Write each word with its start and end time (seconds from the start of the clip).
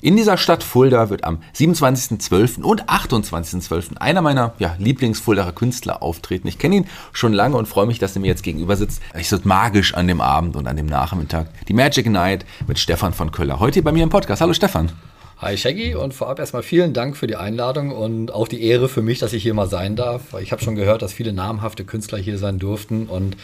In 0.00 0.16
dieser 0.16 0.36
Stadt 0.36 0.62
Fulda 0.62 1.10
wird 1.10 1.24
am 1.24 1.42
27.12. 1.56 2.62
und 2.62 2.84
28.12. 2.84 3.96
einer 3.96 4.22
meiner 4.22 4.54
ja, 4.60 4.76
Lieblings-Fuldaer 4.78 5.50
Künstler 5.52 6.04
auftreten. 6.04 6.46
Ich 6.46 6.58
kenne 6.58 6.76
ihn 6.76 6.86
schon 7.12 7.32
lange 7.32 7.56
und 7.56 7.66
freue 7.66 7.86
mich, 7.86 7.98
dass 7.98 8.14
er 8.14 8.20
mir 8.20 8.28
jetzt 8.28 8.44
gegenüber 8.44 8.76
sitzt. 8.76 9.02
Ich 9.18 9.28
sitze 9.28 9.48
magisch 9.48 9.94
an 9.94 10.06
dem 10.06 10.20
Abend 10.20 10.54
und 10.54 10.68
an 10.68 10.76
dem 10.76 10.86
Nachmittag. 10.86 11.48
Die 11.66 11.72
Magic 11.72 12.06
Night 12.06 12.46
mit 12.68 12.78
Stefan 12.78 13.12
von 13.12 13.32
Köller. 13.32 13.58
Heute 13.58 13.82
bei 13.82 13.90
mir 13.90 14.04
im 14.04 14.08
Podcast. 14.08 14.40
Hallo 14.40 14.52
Stefan. 14.52 14.92
Hi 15.38 15.56
Shaggy 15.56 15.96
und 15.96 16.14
vorab 16.14 16.38
erstmal 16.38 16.62
vielen 16.62 16.92
Dank 16.92 17.16
für 17.16 17.26
die 17.26 17.36
Einladung 17.36 17.90
und 17.90 18.32
auch 18.32 18.46
die 18.46 18.62
Ehre 18.62 18.88
für 18.88 19.02
mich, 19.02 19.18
dass 19.18 19.32
ich 19.32 19.42
hier 19.42 19.54
mal 19.54 19.68
sein 19.68 19.96
darf. 19.96 20.34
Ich 20.40 20.52
habe 20.52 20.62
schon 20.62 20.76
gehört, 20.76 21.02
dass 21.02 21.12
viele 21.12 21.32
namhafte 21.32 21.84
Künstler 21.84 22.18
hier 22.18 22.38
sein 22.38 22.60
durften 22.60 23.06
und 23.06 23.36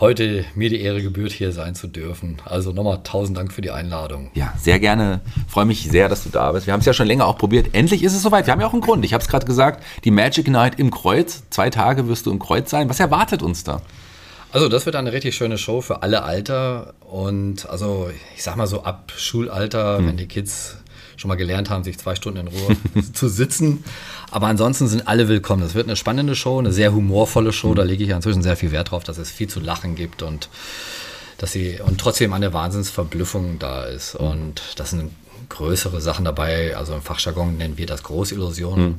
heute 0.00 0.44
mir 0.54 0.68
die 0.70 0.80
Ehre 0.80 1.02
gebührt, 1.02 1.32
hier 1.32 1.52
sein 1.52 1.74
zu 1.74 1.88
dürfen. 1.88 2.38
Also 2.44 2.72
nochmal 2.72 3.00
tausend 3.02 3.36
Dank 3.36 3.52
für 3.52 3.62
die 3.62 3.70
Einladung. 3.70 4.30
Ja, 4.34 4.54
sehr 4.58 4.78
gerne. 4.78 5.20
Freue 5.48 5.64
mich 5.64 5.90
sehr, 5.90 6.08
dass 6.08 6.24
du 6.24 6.30
da 6.30 6.52
bist. 6.52 6.66
Wir 6.66 6.72
haben 6.72 6.80
es 6.80 6.86
ja 6.86 6.92
schon 6.92 7.06
länger 7.06 7.26
auch 7.26 7.38
probiert. 7.38 7.74
Endlich 7.74 8.02
ist 8.02 8.14
es 8.14 8.22
soweit. 8.22 8.46
Wir 8.46 8.52
haben 8.52 8.60
ja 8.60 8.66
auch 8.66 8.72
einen 8.72 8.82
Grund. 8.82 9.04
Ich 9.04 9.12
habe 9.12 9.22
es 9.22 9.28
gerade 9.28 9.46
gesagt, 9.46 9.82
die 10.04 10.10
Magic 10.10 10.48
Night 10.48 10.78
im 10.78 10.90
Kreuz. 10.90 11.42
Zwei 11.50 11.70
Tage 11.70 12.08
wirst 12.08 12.26
du 12.26 12.30
im 12.30 12.38
Kreuz 12.38 12.70
sein. 12.70 12.88
Was 12.88 13.00
erwartet 13.00 13.42
uns 13.42 13.64
da? 13.64 13.82
Also 14.50 14.68
das 14.68 14.86
wird 14.86 14.96
eine 14.96 15.12
richtig 15.12 15.36
schöne 15.36 15.58
Show 15.58 15.82
für 15.82 16.02
alle 16.02 16.22
Alter 16.22 16.94
und 17.00 17.68
also 17.68 18.10
ich 18.34 18.42
sag 18.42 18.56
mal 18.56 18.66
so 18.66 18.82
ab 18.82 19.12
Schulalter, 19.14 19.98
hm. 19.98 20.06
wenn 20.06 20.16
die 20.16 20.26
Kids 20.26 20.78
schon 21.18 21.28
mal 21.28 21.34
gelernt 21.34 21.68
haben, 21.68 21.84
sich 21.84 21.98
zwei 21.98 22.14
Stunden 22.14 22.40
in 22.40 22.48
Ruhe 22.48 22.76
zu 23.12 23.28
sitzen. 23.28 23.84
Aber 24.30 24.46
ansonsten 24.46 24.86
sind 24.86 25.08
alle 25.08 25.28
willkommen. 25.28 25.62
Das 25.62 25.74
wird 25.74 25.86
eine 25.86 25.96
spannende 25.96 26.36
Show, 26.36 26.58
eine 26.58 26.72
sehr 26.72 26.92
humorvolle 26.94 27.52
Show. 27.52 27.74
Da 27.74 27.82
lege 27.82 28.04
ich 28.04 28.10
inzwischen 28.10 28.42
sehr 28.42 28.56
viel 28.56 28.72
Wert 28.72 28.92
drauf, 28.92 29.04
dass 29.04 29.18
es 29.18 29.30
viel 29.30 29.48
zu 29.48 29.60
lachen 29.60 29.96
gibt 29.96 30.22
und 30.22 30.48
dass 31.38 31.52
sie 31.52 31.80
und 31.84 31.98
trotzdem 32.00 32.32
eine 32.32 32.52
Wahnsinnsverblüffung 32.52 33.58
da 33.58 33.84
ist. 33.84 34.14
Und 34.14 34.62
das 34.76 34.90
sind 34.90 35.10
größere 35.48 36.00
Sachen 36.00 36.24
dabei. 36.24 36.76
Also 36.76 36.94
im 36.94 37.02
Fachjargon 37.02 37.56
nennen 37.56 37.78
wir 37.78 37.86
das 37.86 38.04
Großillusionen. 38.04 38.90
Mhm. 38.90 38.96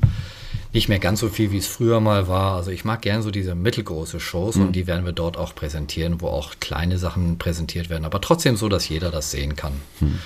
Nicht 0.72 0.88
mehr 0.88 0.98
ganz 0.98 1.20
so 1.20 1.28
viel, 1.28 1.50
wie 1.50 1.58
es 1.58 1.66
früher 1.66 2.00
mal 2.00 2.28
war. 2.28 2.56
Also 2.56 2.70
ich 2.70 2.84
mag 2.84 3.02
gern 3.02 3.22
so 3.22 3.30
diese 3.30 3.54
mittelgroße 3.54 4.20
Shows 4.20 4.56
mhm. 4.56 4.66
und 4.66 4.72
die 4.72 4.86
werden 4.86 5.04
wir 5.04 5.12
dort 5.12 5.36
auch 5.36 5.54
präsentieren, 5.54 6.20
wo 6.20 6.28
auch 6.28 6.54
kleine 6.60 6.98
Sachen 6.98 7.38
präsentiert 7.38 7.88
werden. 7.88 8.04
Aber 8.04 8.20
trotzdem 8.20 8.56
so, 8.56 8.68
dass 8.68 8.88
jeder 8.88 9.10
das 9.10 9.30
sehen 9.30 9.56
kann. 9.56 9.72
Mhm. 10.00 10.18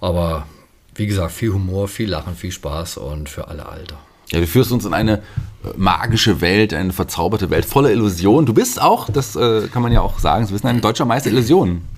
Aber 0.00 0.46
wie 0.94 1.06
gesagt, 1.06 1.32
viel 1.32 1.52
Humor, 1.52 1.88
viel 1.88 2.10
Lachen, 2.10 2.34
viel 2.34 2.52
Spaß 2.52 2.98
und 2.98 3.28
für 3.28 3.48
alle 3.48 3.66
Alter. 3.66 3.98
Ja, 4.30 4.40
du 4.40 4.46
führst 4.46 4.72
uns 4.72 4.84
in 4.84 4.94
eine 4.94 5.18
äh, 5.18 5.68
magische 5.76 6.40
Welt, 6.40 6.72
eine 6.72 6.92
verzauberte 6.92 7.50
Welt 7.50 7.64
voller 7.64 7.90
Illusionen. 7.90 8.46
Du 8.46 8.54
bist 8.54 8.80
auch, 8.80 9.10
das 9.10 9.36
äh, 9.36 9.68
kann 9.68 9.82
man 9.82 9.92
ja 9.92 10.00
auch 10.00 10.18
sagen, 10.18 10.46
du 10.46 10.52
bist 10.52 10.64
ein 10.64 10.80
deutscher 10.80 11.04
Meister 11.04 11.30
Illusionen. 11.30 11.88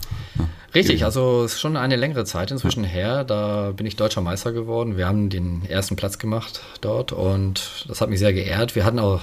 Richtig, 0.74 1.06
also 1.06 1.44
es 1.44 1.55
ist 1.55 1.61
schon 1.61 1.78
eine 1.78 1.97
längere 1.97 2.27
Zeit 2.27 2.50
inzwischen 2.50 2.84
her. 2.84 3.24
Da 3.24 3.72
bin 3.74 3.86
ich 3.86 3.97
deutscher 3.97 4.20
Meister 4.20 4.52
geworden. 4.52 4.98
Wir 4.98 5.06
haben 5.06 5.30
den 5.30 5.64
ersten 5.67 5.97
Platz 5.97 6.19
gemacht 6.19 6.61
dort 6.83 7.12
und 7.12 7.86
das 7.89 8.02
hat 8.02 8.11
mich 8.11 8.19
sehr 8.19 8.34
geehrt. 8.34 8.74
Wir 8.74 8.84
hatten 8.84 8.98
auch, 8.98 9.22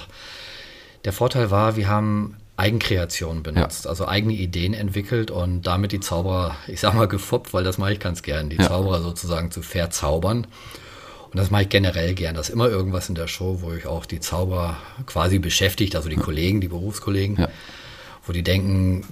der 1.05 1.13
Vorteil 1.13 1.51
war, 1.51 1.75
wir 1.75 1.87
haben 1.87 2.37
Eigenkreationen 2.55 3.41
benutzt, 3.41 3.85
ja. 3.85 3.89
also 3.89 4.07
eigene 4.07 4.33
Ideen 4.33 4.73
entwickelt 4.73 5.31
und 5.31 5.63
damit 5.63 5.91
die 5.91 5.99
Zauberer, 5.99 6.55
ich 6.67 6.79
sag 6.79 6.93
mal, 6.93 7.07
gefoppt, 7.07 7.53
weil 7.53 7.63
das 7.63 7.79
mache 7.79 7.93
ich 7.93 7.99
ganz 7.99 8.21
gern, 8.21 8.49
die 8.49 8.57
ja. 8.57 8.67
Zauberer 8.67 9.01
sozusagen 9.01 9.49
zu 9.49 9.61
verzaubern. 9.63 10.45
Und 11.31 11.39
das 11.39 11.49
mache 11.49 11.63
ich 11.63 11.69
generell 11.69 12.13
gern. 12.13 12.35
Das 12.35 12.49
ist 12.49 12.53
immer 12.53 12.69
irgendwas 12.69 13.09
in 13.09 13.15
der 13.15 13.27
Show, 13.27 13.59
wo 13.61 13.73
ich 13.73 13.87
auch 13.87 14.05
die 14.05 14.19
Zauberer 14.19 14.77
quasi 15.07 15.39
beschäftigt, 15.39 15.95
also 15.95 16.09
die 16.09 16.15
ja. 16.15 16.21
Kollegen, 16.21 16.61
die 16.61 16.67
Berufskollegen, 16.67 17.47
wo 18.23 18.31
die 18.33 18.43
denken, 18.43 19.03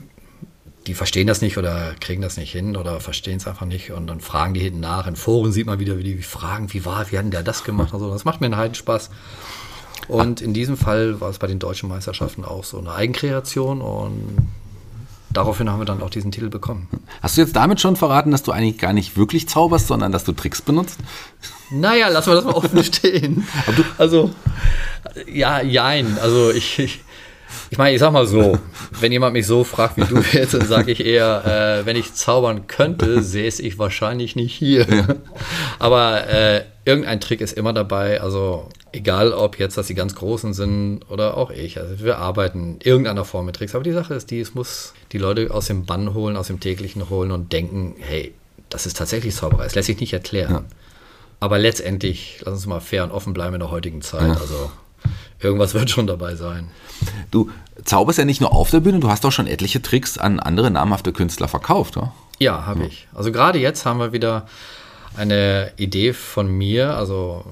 die 0.86 0.94
verstehen 0.94 1.26
das 1.26 1.42
nicht 1.42 1.58
oder 1.58 1.96
kriegen 2.00 2.22
das 2.22 2.38
nicht 2.38 2.52
hin 2.52 2.78
oder 2.78 3.00
verstehen 3.00 3.38
es 3.38 3.48
einfach 3.48 3.66
nicht 3.66 3.92
und 3.92 4.06
dann 4.06 4.20
fragen 4.20 4.54
die 4.54 4.60
hinten 4.60 4.82
nach. 4.82 5.08
In 5.08 5.16
Foren 5.16 5.52
sieht 5.52 5.66
man 5.66 5.80
wieder, 5.80 5.98
wie 5.98 6.04
die 6.04 6.22
fragen, 6.22 6.72
wie 6.74 6.86
war, 6.86 7.12
wie 7.12 7.18
hat 7.18 7.24
denn 7.24 7.32
der 7.32 7.44
das 7.44 7.64
gemacht? 7.64 7.92
Also 7.92 8.12
das 8.12 8.24
macht 8.24 8.40
mir 8.40 8.46
einen 8.46 8.58
Heidenspaß. 8.58 9.06
Spaß. 9.06 9.18
Und 10.12 10.42
in 10.42 10.54
diesem 10.54 10.76
Fall 10.76 11.22
war 11.22 11.30
es 11.30 11.40
bei 11.40 11.48
den 11.48 11.60
deutschen 11.60 11.88
Meisterschaften 11.88 12.44
auch 12.44 12.66
so 12.66 12.78
eine 12.78 12.92
Eigenkreation 12.92 13.80
und 13.80 14.50
daraufhin 15.30 15.70
haben 15.70 15.80
wir 15.80 15.86
dann 15.86 16.02
auch 16.02 16.10
diesen 16.10 16.34
Titel 16.34 16.50
bekommen. 16.50 16.90
Hast 17.22 17.38
du 17.38 17.42
jetzt 17.42 17.56
damit 17.56 17.80
schon 17.80 17.96
verraten, 17.96 18.30
dass 18.30 18.44
du 18.44 18.52
eigentlich 18.52 18.78
gar 18.78 18.92
nicht 18.92 19.16
wirklich 19.16 19.48
zauberst, 19.48 19.88
sondern 19.88 20.12
dass 20.12 20.26
du 20.26 20.34
Tricks 20.34 20.62
benutzt? 20.62 21.00
Naja, 21.70 22.10
lassen 22.10 22.32
wir 22.32 22.36
das 22.36 22.44
mal 22.44 22.56
offen 22.56 22.84
stehen. 22.84 23.48
also, 23.98 24.32
ja, 25.32 25.62
jein. 25.62 26.18
Also 26.20 26.52
ich, 26.52 26.78
ich 26.80 27.00
ich 27.70 27.78
meine, 27.78 27.94
ich 27.94 28.00
sag 28.00 28.12
mal 28.12 28.26
so, 28.26 28.58
wenn 29.00 29.12
jemand 29.12 29.34
mich 29.34 29.48
so 29.48 29.64
fragt 29.64 29.98
wie 29.98 30.06
du 30.06 30.22
jetzt, 30.32 30.54
dann 30.54 30.68
sage 30.68 30.92
ich 30.92 31.06
eher, 31.06 31.82
äh, 31.82 31.86
wenn 31.86 31.96
ich 31.96 32.14
zaubern 32.14 32.68
könnte, 32.68 33.22
säße 33.22 33.62
ich 33.62 33.80
wahrscheinlich 33.80 34.36
nicht 34.36 34.54
hier. 34.54 34.86
Aber 35.80 36.28
äh, 36.28 36.64
irgendein 36.86 37.22
Trick 37.22 37.42
ist 37.42 37.54
immer 37.54 37.74
dabei. 37.74 38.22
Also 38.22 38.70
egal, 38.92 39.34
ob 39.34 39.60
jetzt 39.60 39.78
das 39.78 39.88
die 39.88 39.96
ganz 39.96 40.16
Großen 40.16 40.54
sind 40.54 41.04
oder 41.10 41.38
auch 41.38 41.52
ich. 41.52 41.80
Also 41.80 42.04
wir 42.04 42.18
arbeiten 42.18 42.78
in 42.80 42.82
irgendeiner 42.82 43.26
Form 43.26 43.46
mit 43.46 43.56
Tricks. 43.56 43.76
Aber 43.76 43.84
die 43.84 43.92
Sache 43.92 44.14
ist 44.14 44.32
die, 44.32 44.40
es 44.40 44.54
muss 44.54 44.94
die 45.12 45.18
Leute 45.18 45.52
aus 45.52 45.68
dem 45.68 45.86
Bann 45.86 46.14
holen, 46.14 46.38
aus 46.38 46.48
dem 46.48 46.60
täglichen 46.60 47.10
holen 47.10 47.32
und 47.32 47.54
denken, 47.54 47.96
hey, 48.00 48.34
das 48.70 48.86
ist 48.86 48.98
tatsächlich 48.98 49.36
Zauberei. 49.36 49.66
Es 49.66 49.76
lässt 49.76 49.88
sich 49.88 50.00
nicht 50.00 50.14
erklären. 50.14 50.54
Ja. 50.54 50.64
Aber 51.40 51.58
letztendlich, 51.58 52.42
lass 52.46 52.54
uns 52.54 52.66
mal 52.68 52.80
fair 52.80 53.04
und 53.04 53.12
offen 53.12 53.34
bleiben 53.34 53.56
in 53.56 53.60
der 53.60 53.72
heutigen 53.72 54.02
Zeit. 54.02 54.28
Ja. 54.28 54.40
Also 54.40 54.72
irgendwas 55.42 55.74
wird 55.74 55.90
schon 55.90 56.08
dabei 56.08 56.36
sein. 56.36 56.70
Du 57.32 57.50
zauberst 57.84 58.20
ja 58.20 58.26
nicht 58.26 58.42
nur 58.42 58.54
auf 58.54 58.70
der 58.70 58.80
Bühne, 58.80 59.00
du 59.00 59.10
hast 59.10 59.26
auch 59.26 59.32
schon 59.32 59.48
etliche 59.48 59.82
Tricks 59.82 60.18
an 60.18 60.40
andere 60.40 60.72
namhafte 60.72 61.14
Künstler 61.14 61.48
verkauft, 61.48 61.98
oder? 61.98 62.14
Ja, 62.40 62.66
habe 62.66 62.82
ja. 62.82 62.86
ich. 62.88 63.08
Also 63.14 63.32
gerade 63.32 63.60
jetzt 63.60 63.86
haben 63.86 64.00
wir 64.00 64.14
wieder 64.14 64.48
eine 65.16 65.72
Idee 65.78 66.14
von 66.14 66.48
mir. 66.48 66.96
Also 66.96 67.46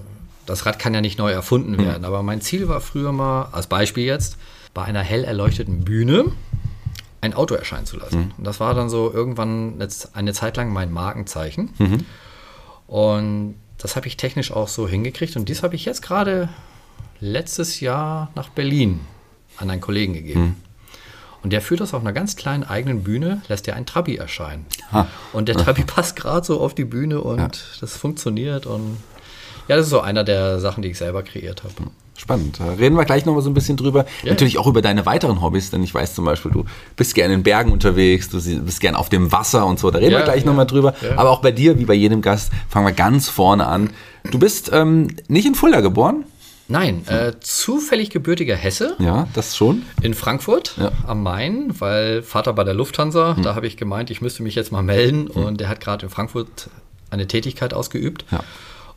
das 0.45 0.65
Rad 0.65 0.79
kann 0.79 0.93
ja 0.93 1.01
nicht 1.01 1.19
neu 1.19 1.31
erfunden 1.31 1.77
hm. 1.77 1.85
werden, 1.85 1.99
mhm. 1.99 2.05
aber 2.07 2.23
mein 2.23 2.41
Ziel 2.41 2.67
war 2.67 2.81
früher 2.81 3.11
mal, 3.11 3.49
als 3.51 3.67
Beispiel 3.67 4.05
jetzt, 4.05 4.37
bei 4.73 4.83
einer 4.83 5.01
hell 5.01 5.23
erleuchteten 5.23 5.83
Bühne 5.83 6.25
ein 7.21 7.33
Auto 7.33 7.55
erscheinen 7.55 7.85
zu 7.85 7.97
lassen. 7.97 8.19
Mhm. 8.19 8.31
Und 8.37 8.43
das 8.45 8.59
war 8.59 8.73
dann 8.73 8.89
so 8.89 9.11
irgendwann 9.11 9.81
eine 10.13 10.33
Zeit 10.33 10.57
lang 10.57 10.71
mein 10.71 10.91
Markenzeichen. 10.91 11.69
Mhm. 11.77 12.05
Und 12.87 13.55
das 13.77 13.95
habe 13.95 14.07
ich 14.07 14.17
technisch 14.17 14.51
auch 14.51 14.67
so 14.67 14.87
hingekriegt. 14.87 15.35
Und 15.35 15.49
dies 15.49 15.63
habe 15.63 15.75
ich 15.75 15.85
jetzt 15.85 16.01
gerade 16.01 16.49
letztes 17.19 17.79
Jahr 17.79 18.31
nach 18.35 18.49
Berlin 18.49 19.01
an 19.57 19.69
einen 19.69 19.81
Kollegen 19.81 20.13
gegeben. 20.13 20.41
Mhm. 20.41 20.55
Und 21.41 21.53
der 21.53 21.61
führt 21.61 21.79
das 21.79 21.93
auf 21.93 22.01
einer 22.01 22.11
ganz 22.11 22.35
kleinen 22.35 22.63
eigenen 22.63 23.03
Bühne, 23.03 23.41
lässt 23.47 23.67
er 23.67 23.75
einen 23.75 23.85
Trabi 23.85 24.17
erscheinen. 24.17 24.65
Ha. 24.91 25.07
Und 25.31 25.47
der 25.47 25.55
Trabi 25.55 25.83
passt 25.87 26.15
gerade 26.15 26.45
so 26.45 26.59
auf 26.59 26.75
die 26.75 26.85
Bühne 26.85 27.21
und 27.21 27.39
ja. 27.39 27.49
das 27.79 27.95
funktioniert. 27.95 28.65
Und 28.65 28.97
ja, 29.67 29.77
das 29.77 29.85
ist 29.85 29.91
so 29.91 30.01
einer 30.01 30.23
der 30.23 30.59
Sachen, 30.59 30.81
die 30.81 30.89
ich 30.89 30.97
selber 30.97 31.23
kreiert 31.23 31.63
habe. 31.63 31.91
Spannend. 32.17 32.59
Da 32.59 32.73
reden 32.73 32.97
wir 32.97 33.05
gleich 33.05 33.25
noch 33.25 33.33
mal 33.33 33.41
so 33.41 33.49
ein 33.49 33.53
bisschen 33.53 33.77
drüber. 33.77 34.05
Ja. 34.23 34.31
Natürlich 34.31 34.57
auch 34.57 34.67
über 34.67 34.81
deine 34.81 35.05
weiteren 35.05 35.41
Hobbys, 35.41 35.71
denn 35.71 35.81
ich 35.83 35.93
weiß 35.93 36.15
zum 36.15 36.25
Beispiel, 36.25 36.51
du 36.51 36.65
bist 36.97 37.15
gerne 37.15 37.33
in 37.33 37.43
Bergen 37.43 37.71
unterwegs, 37.71 38.27
du 38.27 38.41
bist 38.41 38.81
gerne 38.81 38.97
auf 38.97 39.07
dem 39.07 39.31
Wasser 39.31 39.65
und 39.65 39.79
so. 39.79 39.89
Da 39.89 39.99
reden 39.99 40.11
ja, 40.11 40.17
wir 40.17 40.25
gleich 40.25 40.41
ja. 40.41 40.47
noch 40.47 40.55
mal 40.55 40.65
drüber. 40.65 40.95
Ja. 41.01 41.17
Aber 41.17 41.29
auch 41.29 41.39
bei 41.39 41.51
dir, 41.51 41.79
wie 41.79 41.85
bei 41.85 41.93
jedem 41.93 42.21
Gast, 42.21 42.51
fangen 42.67 42.87
wir 42.87 42.91
ganz 42.91 43.29
vorne 43.29 43.67
an. 43.67 43.91
Du 44.31 44.37
bist 44.37 44.69
ähm, 44.73 45.07
nicht 45.29 45.45
in 45.45 45.55
Fulda 45.55 45.79
geboren? 45.79 46.25
Nein, 46.69 47.05
äh, 47.07 47.33
zufällig 47.39 48.11
gebürtiger 48.11 48.55
Hesse. 48.55 48.95
Ja, 48.99 49.27
das 49.33 49.57
schon. 49.57 49.83
In 50.03 50.13
Frankfurt 50.13 50.75
ja. 50.77 50.91
am 51.07 51.23
Main, 51.23 51.73
weil 51.79 52.21
Vater 52.21 52.53
bei 52.53 52.63
der 52.63 52.75
Lufthansa, 52.75 53.35
hm. 53.35 53.43
da 53.43 53.55
habe 53.55 53.65
ich 53.65 53.75
gemeint, 53.75 54.11
ich 54.11 54.21
müsste 54.21 54.43
mich 54.43 54.53
jetzt 54.53 54.71
mal 54.71 54.83
melden 54.83 55.29
hm. 55.33 55.43
und 55.43 55.59
der 55.59 55.67
hat 55.67 55.79
gerade 55.79 56.05
in 56.05 56.11
Frankfurt 56.11 56.69
eine 57.09 57.27
Tätigkeit 57.27 57.73
ausgeübt 57.73 58.25
ja. 58.29 58.43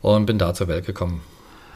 und 0.01 0.27
bin 0.27 0.37
da 0.37 0.53
zur 0.53 0.67
Welt 0.67 0.85
gekommen. 0.85 1.21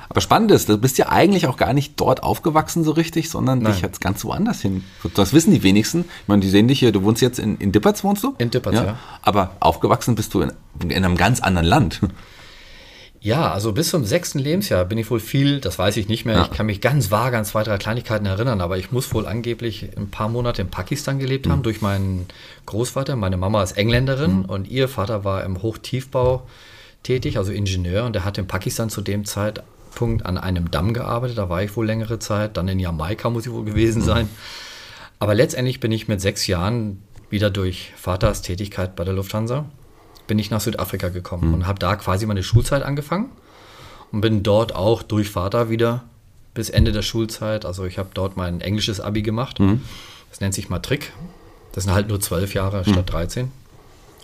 Aber 0.09 0.21
spannend 0.21 0.51
ist, 0.51 0.69
du 0.69 0.77
bist 0.77 0.97
ja 0.97 1.09
eigentlich 1.09 1.47
auch 1.47 1.57
gar 1.57 1.73
nicht 1.73 1.99
dort 1.99 2.23
aufgewachsen 2.23 2.83
so 2.83 2.91
richtig, 2.91 3.29
sondern 3.29 3.59
Nein. 3.59 3.73
dich 3.73 3.81
jetzt 3.81 3.99
ganz 3.99 4.23
woanders 4.23 4.61
hin. 4.61 4.83
Das 5.15 5.33
wissen 5.33 5.51
die 5.51 5.63
wenigsten. 5.63 6.05
Ich 6.21 6.27
meine, 6.27 6.41
die 6.41 6.49
sehen 6.49 6.67
dich 6.67 6.79
hier, 6.79 6.91
du 6.91 7.03
wohnst 7.03 7.21
jetzt 7.21 7.39
in, 7.39 7.57
in 7.57 7.71
Dippertz, 7.71 8.03
wohnst 8.03 8.23
du? 8.23 8.35
In 8.37 8.51
Dippertz, 8.51 8.75
ja. 8.75 8.85
ja. 8.85 8.99
Aber 9.21 9.55
aufgewachsen 9.59 10.15
bist 10.15 10.33
du 10.33 10.41
in, 10.41 10.53
in 10.83 11.03
einem 11.03 11.17
ganz 11.17 11.41
anderen 11.41 11.67
Land. 11.67 11.99
Ja, 13.19 13.51
also 13.51 13.73
bis 13.73 13.89
zum 13.89 14.05
sechsten 14.05 14.39
Lebensjahr 14.39 14.85
bin 14.85 14.97
ich 14.97 15.09
wohl 15.09 15.19
viel, 15.19 15.59
das 15.59 15.79
weiß 15.79 15.97
ich 15.97 16.07
nicht 16.07 16.25
mehr. 16.25 16.35
Ja. 16.35 16.43
Ich 16.43 16.51
kann 16.51 16.67
mich 16.67 16.81
ganz 16.81 17.09
vage 17.09 17.37
an 17.37 17.45
zwei, 17.45 17.63
drei 17.63 17.77
Kleinigkeiten 17.77 18.25
erinnern, 18.25 18.61
aber 18.61 18.77
ich 18.77 18.91
muss 18.91 19.13
wohl 19.13 19.25
angeblich 19.25 19.89
ein 19.97 20.09
paar 20.09 20.29
Monate 20.29 20.61
in 20.61 20.69
Pakistan 20.69 21.17
gelebt 21.17 21.47
mhm. 21.47 21.51
haben 21.51 21.63
durch 21.63 21.81
meinen 21.81 22.27
Großvater. 22.67 23.15
Meine 23.15 23.37
Mama 23.37 23.63
ist 23.63 23.77
Engländerin 23.77 24.39
mhm. 24.39 24.45
und 24.45 24.69
ihr 24.69 24.87
Vater 24.87 25.23
war 25.23 25.43
im 25.43 25.61
Hochtiefbau 25.61 26.47
tätig, 27.03 27.37
also 27.37 27.51
Ingenieur, 27.51 28.05
und 28.05 28.13
der 28.13 28.23
hat 28.23 28.37
in 28.37 28.47
Pakistan 28.47 28.89
zu 28.89 29.01
dem 29.01 29.25
Zeitpunkt 29.25 30.25
an 30.25 30.37
einem 30.37 30.69
Damm 30.69 30.93
gearbeitet. 30.93 31.37
Da 31.37 31.49
war 31.49 31.63
ich 31.63 31.75
wohl 31.75 31.85
längere 31.85 32.19
Zeit. 32.19 32.57
Dann 32.57 32.67
in 32.67 32.79
Jamaika 32.79 33.29
muss 33.29 33.45
ich 33.45 33.51
wohl 33.51 33.65
gewesen 33.65 34.03
mhm. 34.03 34.05
sein. 34.05 34.29
Aber 35.19 35.33
letztendlich 35.33 35.79
bin 35.79 35.91
ich 35.91 36.07
mit 36.07 36.21
sechs 36.21 36.45
Jahren 36.45 37.01
wieder 37.29 37.49
durch 37.49 37.93
Vaters 37.95 38.43
Tätigkeit 38.43 38.95
bei 38.95 39.03
der 39.03 39.15
Lufthansa 39.15 39.65
bin 40.27 40.39
ich 40.39 40.51
nach 40.51 40.61
Südafrika 40.61 41.09
gekommen 41.09 41.53
und 41.53 41.67
habe 41.67 41.79
da 41.79 41.95
quasi 41.95 42.25
meine 42.25 42.43
Schulzeit 42.43 42.83
angefangen 42.83 43.31
und 44.11 44.21
bin 44.21 44.43
dort 44.43 44.75
auch 44.75 45.01
durch 45.03 45.29
Vater 45.29 45.69
wieder 45.69 46.03
bis 46.53 46.69
Ende 46.69 46.91
der 46.91 47.01
Schulzeit. 47.01 47.65
Also 47.65 47.85
ich 47.85 47.97
habe 47.97 48.09
dort 48.13 48.35
mein 48.37 48.61
englisches 48.61 48.99
Abi 48.99 49.21
gemacht. 49.21 49.59
Das 50.29 50.41
nennt 50.41 50.53
sich 50.53 50.69
Matrik. 50.69 51.13
Das 51.71 51.85
sind 51.85 51.93
halt 51.93 52.07
nur 52.09 52.19
zwölf 52.19 52.53
Jahre 52.53 52.83
statt 52.83 53.11
13. 53.11 53.51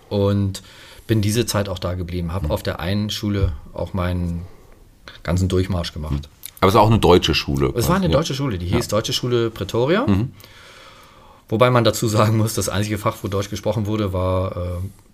Und 0.09 0.61
bin 1.07 1.21
diese 1.21 1.45
Zeit 1.45 1.69
auch 1.69 1.79
da 1.79 1.93
geblieben. 1.93 2.33
Habe 2.33 2.49
auf 2.49 2.63
der 2.63 2.79
einen 2.79 3.09
Schule 3.09 3.53
auch 3.73 3.93
meinen 3.93 4.45
ganzen 5.21 5.47
Durchmarsch 5.47 5.93
gemacht. 5.93 6.29
Aber 6.59 6.69
es 6.69 6.75
war 6.75 6.81
auch 6.81 6.89
eine 6.89 6.99
deutsche 6.99 7.35
Schule. 7.35 7.73
Es 7.75 7.89
war 7.89 7.95
eine 7.95 8.05
quasi, 8.05 8.13
deutsche 8.13 8.35
Schule, 8.35 8.57
die 8.57 8.67
hieß 8.67 8.87
Deutsche 8.87 9.13
Schule 9.13 9.49
Pretoria. 9.49 10.05
Wobei 11.49 11.69
man 11.69 11.83
dazu 11.83 12.07
sagen 12.07 12.37
muss, 12.37 12.53
das 12.53 12.69
einzige 12.69 12.97
Fach, 12.97 13.17
wo 13.21 13.27
Deutsch 13.27 13.49
gesprochen 13.49 13.85
wurde, 13.85 14.13
war 14.13 14.55
äh, 14.55 14.59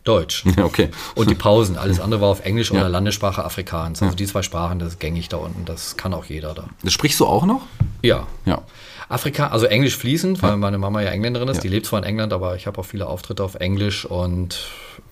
Deutsch. 0.04 0.44
Ja, 0.57 0.63
okay. 0.66 0.90
Und 1.16 1.30
die 1.30 1.36
Pausen. 1.36 1.78
Alles 1.78 2.00
andere 2.00 2.22
war 2.22 2.30
auf 2.30 2.44
Englisch 2.46 2.72
Ja. 2.72 2.80
oder 2.80 2.90
Landessprache 2.90 3.44
Afrikaans. 3.44 4.01
Also 4.01 4.16
die 4.16 4.25
zwei 4.25 4.42
Sprachen, 4.42 4.80
das 4.80 4.90
ist 4.94 5.00
gängig 5.00 5.30
da 5.30 5.38
unten. 5.38 5.66
Das 5.66 5.98
kann 5.98 6.13
auch 6.13 6.25
jeder 6.25 6.54
da. 6.54 6.66
Das 6.84 6.94
sprichst 6.94 7.19
du 7.19 7.25
auch 7.28 7.46
noch? 7.46 7.62
Ja. 8.01 8.25
Ja. 8.46 8.62
Afrika, 9.10 9.48
also 9.48 9.66
Englisch 9.66 9.98
fließend, 9.98 10.42
weil 10.44 10.56
meine 10.57 10.78
Mama 10.78 11.01
ja 11.01 11.10
Engländerin 11.10 11.48
ist. 11.48 11.57
Ja. 11.57 11.62
Die 11.63 11.68
lebt 11.69 11.86
zwar 11.88 12.00
in 12.00 12.06
England, 12.06 12.31
aber 12.31 12.56
ich 12.56 12.68
habe 12.68 12.78
auch 12.80 12.86
viele 12.86 13.07
Auftritte 13.07 13.44
auf 13.44 13.56
Englisch 13.56 14.06
und 14.06 14.68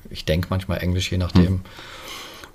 ich 0.09 0.23
denke 0.25 0.47
manchmal 0.51 0.77
Englisch, 0.83 1.11
je 1.11 1.17
nachdem. 1.17 1.45
Hm. 1.47 1.61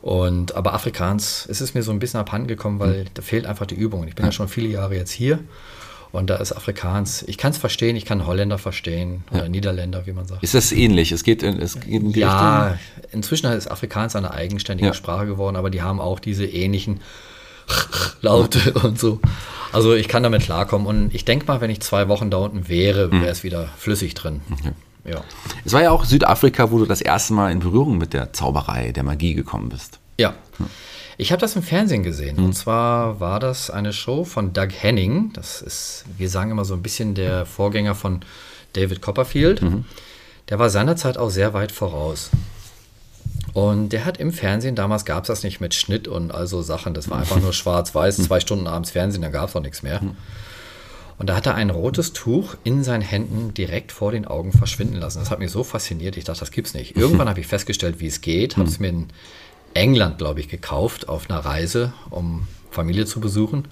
Und 0.00 0.55
aber 0.56 0.73
Afrikaans 0.75 1.46
ist 1.46 1.61
es 1.61 1.75
mir 1.75 1.82
so 1.82 1.93
ein 1.93 1.99
bisschen 1.99 2.19
abhanden 2.20 2.49
gekommen, 2.49 2.79
weil 2.81 3.00
Hm. 3.00 3.06
da 3.14 3.23
fehlt 3.23 3.46
einfach 3.46 3.67
die 3.67 3.75
Übung. 3.76 4.06
Ich 4.08 4.14
bin 4.14 4.25
ja 4.25 4.32
schon 4.32 4.49
viele 4.49 4.69
Jahre 4.69 4.96
jetzt 4.96 5.11
hier 5.12 5.38
und 6.12 6.28
da 6.30 6.36
ist 6.36 6.52
Afrikaans. 6.52 7.22
Ich 7.26 7.38
kann 7.38 7.52
es 7.52 7.58
verstehen, 7.58 7.96
ich 7.96 8.04
kann 8.04 8.26
Holländer 8.26 8.58
verstehen 8.58 9.24
oder 9.30 9.48
Niederländer, 9.48 10.06
wie 10.06 10.12
man 10.12 10.26
sagt. 10.26 10.42
Ist 10.42 10.54
das 10.54 10.70
ähnlich? 10.72 11.10
Es 11.12 11.24
geht 11.24 11.42
in, 11.42 11.58
es 11.60 11.74
geht 11.80 11.88
in 12.02 12.12
die 12.12 12.20
Ja, 12.20 12.66
Richtung? 12.68 12.78
inzwischen 13.12 13.46
ist 13.52 13.68
Afrikaans 13.70 14.14
eine 14.16 14.30
eigenständige 14.32 14.88
Ja. 14.88 14.94
Sprache 14.94 15.26
geworden, 15.26 15.56
aber 15.56 15.70
die 15.70 15.82
haben 15.82 16.00
auch 16.00 16.20
diese 16.20 16.44
ähnlichen 16.46 17.00
Laute 18.20 18.72
und 18.74 18.98
so. 18.98 19.20
Also 19.72 19.94
ich 19.94 20.08
kann 20.08 20.22
damit 20.22 20.42
klarkommen 20.42 20.86
und 20.86 21.14
ich 21.14 21.24
denke 21.24 21.46
mal, 21.46 21.60
wenn 21.60 21.70
ich 21.70 21.80
zwei 21.80 22.08
Wochen 22.08 22.30
da 22.30 22.38
unten 22.38 22.68
wäre, 22.68 23.08
Mhm. 23.08 23.22
wäre 23.22 23.30
es 23.32 23.42
wieder 23.42 23.68
flüssig 23.78 24.14
drin. 24.14 24.40
Ja. 25.04 25.24
Es 25.64 25.72
war 25.72 25.82
ja 25.82 25.90
auch 25.90 26.04
Südafrika, 26.04 26.70
wo 26.70 26.78
du 26.78 26.84
das 26.86 27.00
erste 27.00 27.32
Mal 27.32 27.50
in 27.50 27.58
Berührung 27.60 27.98
mit 27.98 28.12
der 28.12 28.32
Zauberei, 28.32 28.92
der 28.92 29.02
Magie 29.02 29.34
gekommen 29.34 29.68
bist. 29.70 29.98
Ja. 30.18 30.34
Ich 31.18 31.32
habe 31.32 31.40
das 31.40 31.56
im 31.56 31.62
Fernsehen 31.62 32.02
gesehen. 32.02 32.36
Mhm. 32.36 32.44
Und 32.46 32.52
zwar 32.54 33.20
war 33.20 33.40
das 33.40 33.70
eine 33.70 33.92
Show 33.92 34.24
von 34.24 34.52
Doug 34.52 34.68
Henning. 34.70 35.32
Das 35.34 35.62
ist, 35.62 36.04
wir 36.16 36.28
sagen 36.28 36.50
immer 36.50 36.64
so 36.64 36.74
ein 36.74 36.82
bisschen 36.82 37.14
der 37.14 37.46
Vorgänger 37.46 37.94
von 37.94 38.20
David 38.72 39.02
Copperfield. 39.02 39.62
Mhm. 39.62 39.84
Der 40.48 40.58
war 40.58 40.70
seinerzeit 40.70 41.18
auch 41.18 41.30
sehr 41.30 41.54
weit 41.54 41.72
voraus. 41.72 42.30
Und 43.52 43.90
der 43.90 44.04
hat 44.04 44.18
im 44.18 44.32
Fernsehen, 44.32 44.74
damals 44.74 45.04
gab 45.04 45.24
es 45.24 45.28
das 45.28 45.42
nicht 45.42 45.60
mit 45.60 45.74
Schnitt 45.74 46.08
und 46.08 46.32
also 46.32 46.62
Sachen, 46.62 46.94
das 46.94 47.10
war 47.10 47.18
einfach 47.18 47.40
nur 47.40 47.52
schwarz-weiß, 47.52 48.16
zwei 48.16 48.40
Stunden 48.40 48.66
abends 48.66 48.90
Fernsehen, 48.90 49.22
da 49.22 49.28
gab 49.28 49.50
es 49.50 49.56
auch 49.56 49.60
nichts 49.60 49.82
mehr. 49.82 50.00
Und 51.18 51.28
da 51.28 51.36
hat 51.36 51.46
er 51.46 51.54
ein 51.54 51.70
rotes 51.70 52.14
Tuch 52.14 52.56
in 52.64 52.82
seinen 52.82 53.02
Händen 53.02 53.52
direkt 53.54 53.92
vor 53.92 54.10
den 54.10 54.24
Augen 54.24 54.52
verschwinden 54.52 54.96
lassen. 54.96 55.18
Das 55.18 55.30
hat 55.30 55.38
mich 55.38 55.50
so 55.50 55.62
fasziniert, 55.62 56.16
ich 56.16 56.24
dachte, 56.24 56.40
das 56.40 56.50
gibt's 56.50 56.72
nicht. 56.72 56.96
Irgendwann 56.96 57.28
habe 57.28 57.40
ich 57.40 57.46
festgestellt, 57.46 58.00
wie 58.00 58.06
es 58.06 58.22
geht, 58.22 58.56
habe 58.56 58.68
es 58.68 58.80
mir 58.80 58.88
in 58.88 59.08
England, 59.74 60.19
glaube 60.19 60.40
ich, 60.40 60.48
gekauft 60.48 61.08
auf 61.08 61.28
einer 61.30 61.40
Reise, 61.40 61.92
um 62.10 62.46
Familie 62.70 63.06
zu 63.06 63.20
besuchen. 63.20 63.66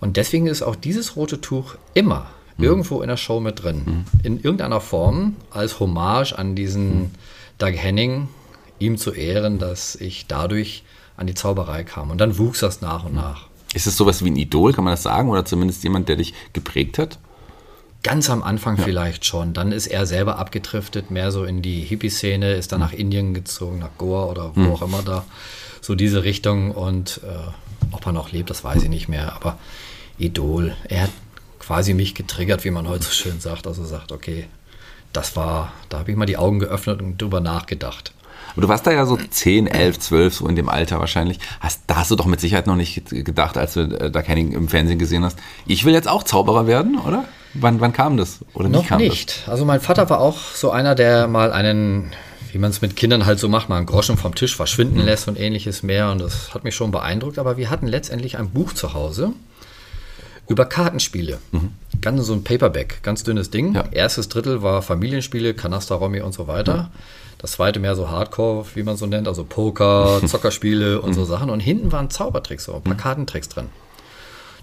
Und 0.00 0.16
deswegen 0.16 0.46
ist 0.46 0.62
auch 0.62 0.76
dieses 0.76 1.16
rote 1.16 1.40
Tuch 1.40 1.76
immer 1.94 2.26
irgendwo 2.58 3.02
in 3.02 3.08
der 3.08 3.16
Show 3.16 3.40
mit 3.40 3.62
drin. 3.62 4.04
In 4.22 4.40
irgendeiner 4.40 4.80
Form 4.80 5.36
als 5.50 5.80
Hommage 5.80 6.32
an 6.32 6.54
diesen 6.54 7.12
Doug 7.58 7.72
Henning, 7.72 8.28
ihm 8.78 8.98
zu 8.98 9.12
ehren, 9.12 9.58
dass 9.58 9.94
ich 9.94 10.26
dadurch 10.26 10.84
an 11.16 11.26
die 11.26 11.34
Zauberei 11.34 11.84
kam. 11.84 12.10
Und 12.10 12.18
dann 12.18 12.38
wuchs 12.38 12.60
das 12.60 12.80
nach 12.80 13.04
und 13.04 13.14
nach. 13.14 13.46
Ist 13.74 13.86
es 13.86 13.96
sowas 13.96 14.24
wie 14.24 14.30
ein 14.30 14.36
Idol, 14.36 14.72
kann 14.72 14.84
man 14.84 14.92
das 14.92 15.02
sagen? 15.02 15.30
Oder 15.30 15.44
zumindest 15.44 15.82
jemand, 15.84 16.08
der 16.08 16.16
dich 16.16 16.34
geprägt 16.52 16.98
hat? 16.98 17.18
Ganz 18.02 18.30
am 18.30 18.42
Anfang 18.42 18.76
vielleicht 18.78 19.24
schon. 19.24 19.52
Dann 19.52 19.70
ist 19.70 19.86
er 19.86 20.06
selber 20.06 20.38
abgedriftet, 20.38 21.10
mehr 21.10 21.30
so 21.30 21.44
in 21.44 21.62
die 21.62 21.80
Hippie-Szene, 21.80 22.54
ist 22.54 22.72
dann 22.72 22.80
nach 22.80 22.92
Indien 22.92 23.32
gezogen, 23.32 23.78
nach 23.78 23.90
Goa 23.96 24.24
oder 24.24 24.52
wo 24.54 24.74
auch 24.74 24.82
immer 24.82 25.02
da. 25.02 25.24
So 25.80 25.94
diese 25.94 26.24
Richtung. 26.24 26.72
Und 26.72 27.20
äh, 27.24 27.50
ob 27.92 28.04
er 28.06 28.12
noch 28.12 28.32
lebt, 28.32 28.50
das 28.50 28.64
weiß 28.64 28.82
ich 28.82 28.88
nicht 28.88 29.08
mehr. 29.08 29.32
Aber 29.34 29.58
Idol, 30.18 30.74
er 30.88 31.02
hat 31.02 31.10
quasi 31.60 31.94
mich 31.94 32.14
getriggert, 32.14 32.64
wie 32.64 32.70
man 32.70 32.88
heute 32.88 33.04
so 33.04 33.12
schön 33.12 33.40
sagt. 33.40 33.66
Also 33.66 33.84
sagt, 33.84 34.10
okay, 34.10 34.46
das 35.12 35.36
war, 35.36 35.72
da 35.88 36.00
habe 36.00 36.10
ich 36.10 36.16
mal 36.16 36.26
die 36.26 36.36
Augen 36.36 36.58
geöffnet 36.58 37.00
und 37.00 37.20
drüber 37.20 37.40
nachgedacht. 37.40 38.12
Aber 38.52 38.62
du 38.62 38.68
warst 38.68 38.86
da 38.86 38.92
ja 38.92 39.06
so 39.06 39.16
10, 39.16 39.66
11, 39.66 39.98
12, 40.00 40.34
so 40.34 40.48
in 40.48 40.56
dem 40.56 40.68
Alter 40.68 40.98
wahrscheinlich. 40.98 41.38
Hast, 41.60 41.82
da 41.86 41.96
hast 41.96 42.10
du 42.10 42.16
doch 42.16 42.26
mit 42.26 42.40
Sicherheit 42.40 42.66
noch 42.66 42.76
nicht 42.76 43.10
gedacht, 43.10 43.56
als 43.56 43.74
du 43.74 43.80
äh, 43.80 44.10
da 44.10 44.20
Henning 44.20 44.52
im 44.52 44.68
Fernsehen 44.68 44.98
gesehen 44.98 45.24
hast. 45.24 45.38
Ich 45.66 45.84
will 45.84 45.94
jetzt 45.94 46.08
auch 46.08 46.22
Zauberer 46.22 46.66
werden, 46.66 46.98
oder? 46.98 47.24
Wann, 47.54 47.80
wann 47.80 47.92
kam 47.92 48.16
das? 48.16 48.40
Oder 48.54 48.68
wie 48.68 48.72
Noch 48.72 48.86
kam 48.86 48.98
nicht. 48.98 49.42
Also 49.46 49.64
mein 49.64 49.80
Vater 49.80 50.08
war 50.10 50.20
auch 50.20 50.38
so 50.54 50.70
einer, 50.70 50.94
der 50.94 51.26
mal 51.28 51.52
einen, 51.52 52.12
wie 52.50 52.58
man 52.58 52.70
es 52.70 52.80
mit 52.82 52.96
Kindern 52.96 53.26
halt 53.26 53.38
so 53.38 53.48
macht, 53.48 53.68
mal 53.68 53.76
einen 53.76 53.86
Groschen 53.86 54.16
vom 54.16 54.34
Tisch 54.34 54.56
verschwinden 54.56 54.98
Mhm. 55.00 55.04
lässt 55.04 55.28
und 55.28 55.38
ähnliches 55.38 55.82
mehr. 55.82 56.10
Und 56.10 56.20
das 56.20 56.54
hat 56.54 56.64
mich 56.64 56.74
schon 56.74 56.90
beeindruckt. 56.90 57.38
Aber 57.38 57.56
wir 57.56 57.68
hatten 57.70 57.86
letztendlich 57.86 58.38
ein 58.38 58.50
Buch 58.50 58.72
zu 58.72 58.94
Hause 58.94 59.32
über 60.48 60.64
Kartenspiele. 60.64 61.38
Ganz 62.00 62.26
so 62.26 62.32
ein 62.32 62.42
Paperback, 62.44 63.02
ganz 63.02 63.22
dünnes 63.22 63.50
Ding. 63.50 63.70
Mhm. 63.70 63.74
Ja. 63.76 63.84
Erstes 63.92 64.28
Drittel 64.28 64.62
war 64.62 64.82
Familienspiele, 64.82 65.54
Kanaster, 65.54 65.96
Romy 65.96 66.20
und 66.20 66.32
so 66.32 66.46
weiter. 66.48 66.90
Das 67.38 67.52
zweite 67.52 67.80
mehr 67.80 67.96
so 67.96 68.08
Hardcore, 68.10 68.64
wie 68.74 68.82
man 68.82 68.96
so 68.96 69.06
nennt, 69.06 69.26
also 69.28 69.44
Poker, 69.44 70.20
Zockerspiele 70.26 71.00
und 71.00 71.10
Mhm. 71.10 71.14
so 71.14 71.24
Sachen. 71.24 71.50
Und 71.50 71.60
hinten 71.60 71.90
waren 71.92 72.08
Zaubertricks, 72.10 72.64
so 72.64 72.74
ein 72.74 72.82
paar 72.82 72.96
Kartentricks 72.96 73.48
drin. 73.48 73.68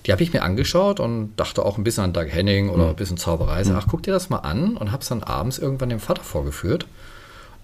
Die 0.06 0.12
habe 0.12 0.24
ich 0.24 0.34
mir 0.34 0.44
angeschaut 0.44 1.00
und 1.00 1.36
dachte 1.36 1.66
auch 1.66 1.78
ein 1.78 1.84
bisschen 1.84 2.06
an 2.06 2.13
Doug 2.13 2.28
Henning 2.28 2.69
oder 2.69 2.90
ein 2.90 2.96
bisschen 2.96 3.18
Zauberei. 3.18 3.63
Sag, 3.63 3.75
Ach, 3.78 3.88
guck 3.90 4.04
dir 4.04 4.13
das 4.13 4.30
mal 4.30 4.38
an 4.38 4.78
und 4.78 4.92
habe 4.92 5.01
es 5.01 5.10
dann 5.10 5.24
abends 5.24 5.57
irgendwann 5.57 5.90
dem 5.90 6.00
Vater 6.00 6.24
vorgeführt. 6.24 6.88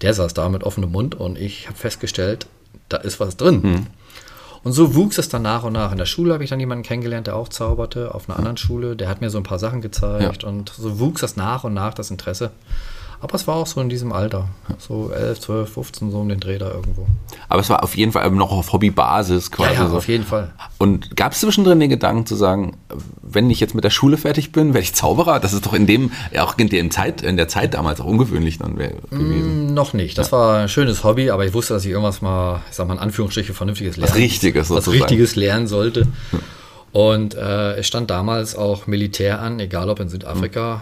Der 0.02 0.14
saß 0.14 0.34
da 0.34 0.50
mit 0.50 0.64
offenem 0.64 0.92
Mund 0.92 1.16
und 1.16 1.38
ich 1.38 1.68
habe 1.68 1.78
festgestellt, 1.78 2.48
da 2.90 2.98
ist 2.98 3.20
was 3.20 3.38
drin. 3.38 3.88
Und 4.64 4.74
so 4.74 4.96
wuchs 4.96 5.18
es 5.18 5.30
dann 5.30 5.44
nach 5.44 5.64
und 5.64 5.74
nach. 5.74 5.92
In 5.92 5.98
der 5.98 6.08
Schule 6.08 6.34
habe 6.34 6.44
ich 6.44 6.50
dann 6.50 6.60
jemanden 6.60 6.84
kennengelernt, 6.84 7.28
der 7.28 7.36
auch 7.36 7.50
zauberte, 7.50 8.14
auf 8.14 8.28
einer 8.28 8.38
anderen 8.38 8.58
Schule. 8.58 8.96
Der 8.96 9.08
hat 9.08 9.22
mir 9.22 9.30
so 9.30 9.38
ein 9.38 9.44
paar 9.44 9.60
Sachen 9.60 9.80
gezeigt 9.82 10.44
und 10.44 10.70
so 10.70 11.00
wuchs 11.00 11.22
das 11.22 11.36
nach 11.36 11.64
und 11.64 11.74
nach, 11.74 11.94
das 11.94 12.12
Interesse. 12.12 12.52
Aber 13.25 13.33
es 13.33 13.48
war 13.48 13.56
auch 13.56 13.66
so 13.66 13.81
in 13.81 13.89
diesem 13.89 14.12
Alter, 14.13 14.50
so 14.77 15.10
11, 15.12 15.39
12, 15.39 15.74
15, 15.74 16.12
so 16.12 16.19
um 16.19 16.30
den 16.30 16.39
Dreh 16.39 16.60
da 16.60 16.69
irgendwo. 16.69 17.07
Aber 17.50 17.60
es 17.60 17.72
war 17.72 17.84
auf 17.84 17.98
jeden 17.98 18.12
Fall 18.12 18.29
noch 18.29 18.51
auf 18.51 18.72
Hobbybasis 18.72 19.50
Ja, 19.50 19.55
quasi. 19.55 19.74
ja, 19.74 19.89
so. 19.89 19.98
auf 19.98 20.08
jeden 20.08 20.25
Fall. 20.25 20.53
Und 20.77 21.15
gab 21.15 21.32
es 21.32 21.39
zwischendrin 21.39 21.79
den 21.79 21.89
Gedanken 21.89 22.27
zu 22.27 22.36
sagen, 22.36 22.77
wenn 23.24 23.50
ich 23.50 23.60
jetzt 23.60 23.74
mit 23.74 23.84
der 23.84 23.89
Schule 23.89 24.17
fertig 24.17 24.51
bin, 24.51 24.75
werde 24.75 24.84
ich 24.84 24.94
Zauberer? 24.94 25.39
Das 25.39 25.53
ist 25.53 25.65
doch 25.65 25.74
in 25.74 25.88
dem, 25.88 26.12
ja, 26.32 26.44
auch 26.44 26.55
in, 26.60 26.70
dem 26.70 26.91
Zeit, 26.91 27.24
in 27.24 27.36
der 27.36 27.48
Zeit 27.48 27.74
damals 27.74 28.00
auch 28.00 28.05
ungewöhnlich 28.05 28.60
dann 28.60 28.77
wär, 28.77 28.91
gewesen. 29.10 29.74
Noch 29.74 29.94
nicht. 29.94 30.20
Das 30.20 30.32
war 30.32 30.60
ein 30.60 30.70
schönes 30.70 31.03
Hobby, 31.03 31.32
aber 31.32 31.48
ich 31.48 31.53
wusste, 31.55 31.74
dass 31.74 31.84
ich 31.84 31.89
irgendwas 31.89 32.22
mal, 32.22 32.62
ich 32.70 32.75
sag 32.75 32.88
mal 32.88 32.94
in 32.94 33.00
Anführungsstriche, 33.00 33.55
vernünftiges 33.55 33.98
lernen. 33.98 34.13
Richtiges 34.13 34.70
was 34.70 34.86
sozusagen. 34.86 35.00
Richtiges 35.01 35.36
lernen 35.36 35.65
sollte. 35.65 36.05
Und 36.91 37.34
äh, 37.34 37.74
es 37.77 37.88
stand 37.88 38.10
damals 38.10 38.55
auch 38.55 38.88
Militär 38.88 39.41
an, 39.41 39.60
egal 39.60 39.89
ob 39.89 40.00
in 40.00 40.10
Südafrika. 40.10 40.82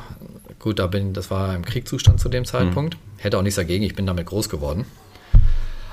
Gut, 0.63 0.79
da 0.79 0.87
bin, 0.87 1.11
das 1.11 1.29
war 1.29 1.53
im 1.53 1.65
Kriegszustand 1.65 2.21
zu 2.21 2.29
dem 2.29 2.45
Zeitpunkt. 2.45 2.95
Hätte 3.17 3.37
auch 3.37 3.41
nichts 3.41 3.57
dagegen, 3.57 3.83
ich 3.83 3.95
bin 3.95 4.05
damit 4.05 4.27
groß 4.27 4.47
geworden. 4.47 4.85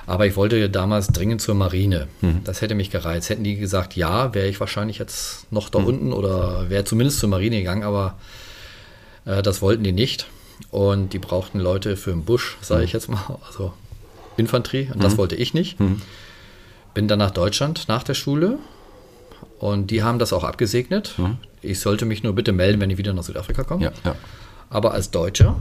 Aber 0.06 0.26
ich 0.26 0.36
wollte 0.36 0.70
damals 0.70 1.08
dringend 1.08 1.40
zur 1.40 1.56
Marine. 1.56 2.06
Das 2.44 2.60
hätte 2.62 2.76
mich 2.76 2.88
gereizt. 2.88 3.30
Hätten 3.30 3.42
die 3.42 3.56
gesagt, 3.56 3.96
ja, 3.96 4.32
wäre 4.32 4.46
ich 4.46 4.60
wahrscheinlich 4.60 4.98
jetzt 4.98 5.50
noch 5.52 5.70
da 5.70 5.80
unten 5.80 6.12
oder 6.12 6.70
wäre 6.70 6.84
zumindest 6.84 7.18
zur 7.18 7.28
Marine 7.28 7.58
gegangen, 7.58 7.82
aber 7.82 8.16
äh, 9.24 9.42
das 9.42 9.60
wollten 9.60 9.82
die 9.82 9.90
nicht. 9.90 10.28
Und 10.70 11.14
die 11.14 11.18
brauchten 11.18 11.58
Leute 11.58 11.96
für 11.96 12.10
den 12.10 12.24
Busch, 12.24 12.56
sage 12.60 12.84
ich 12.84 12.92
jetzt 12.92 13.08
mal, 13.08 13.40
also 13.48 13.72
Infanterie. 14.36 14.88
Und 14.94 15.02
das 15.02 15.18
wollte 15.18 15.34
ich 15.34 15.52
nicht. 15.52 15.78
Bin 16.94 17.08
dann 17.08 17.18
nach 17.18 17.32
Deutschland 17.32 17.88
nach 17.88 18.04
der 18.04 18.14
Schule 18.14 18.60
und 19.58 19.90
die 19.90 20.04
haben 20.04 20.20
das 20.20 20.32
auch 20.32 20.44
abgesegnet. 20.44 21.16
Ich 21.60 21.80
sollte 21.80 22.04
mich 22.04 22.22
nur 22.22 22.34
bitte 22.36 22.52
melden, 22.52 22.80
wenn 22.80 22.90
ich 22.90 22.98
wieder 22.98 23.12
nach 23.12 23.24
Südafrika 23.24 23.64
komme. 23.64 23.86
Ja, 23.86 23.92
ja. 24.04 24.14
Aber 24.70 24.92
als 24.94 25.10
Deutscher 25.10 25.56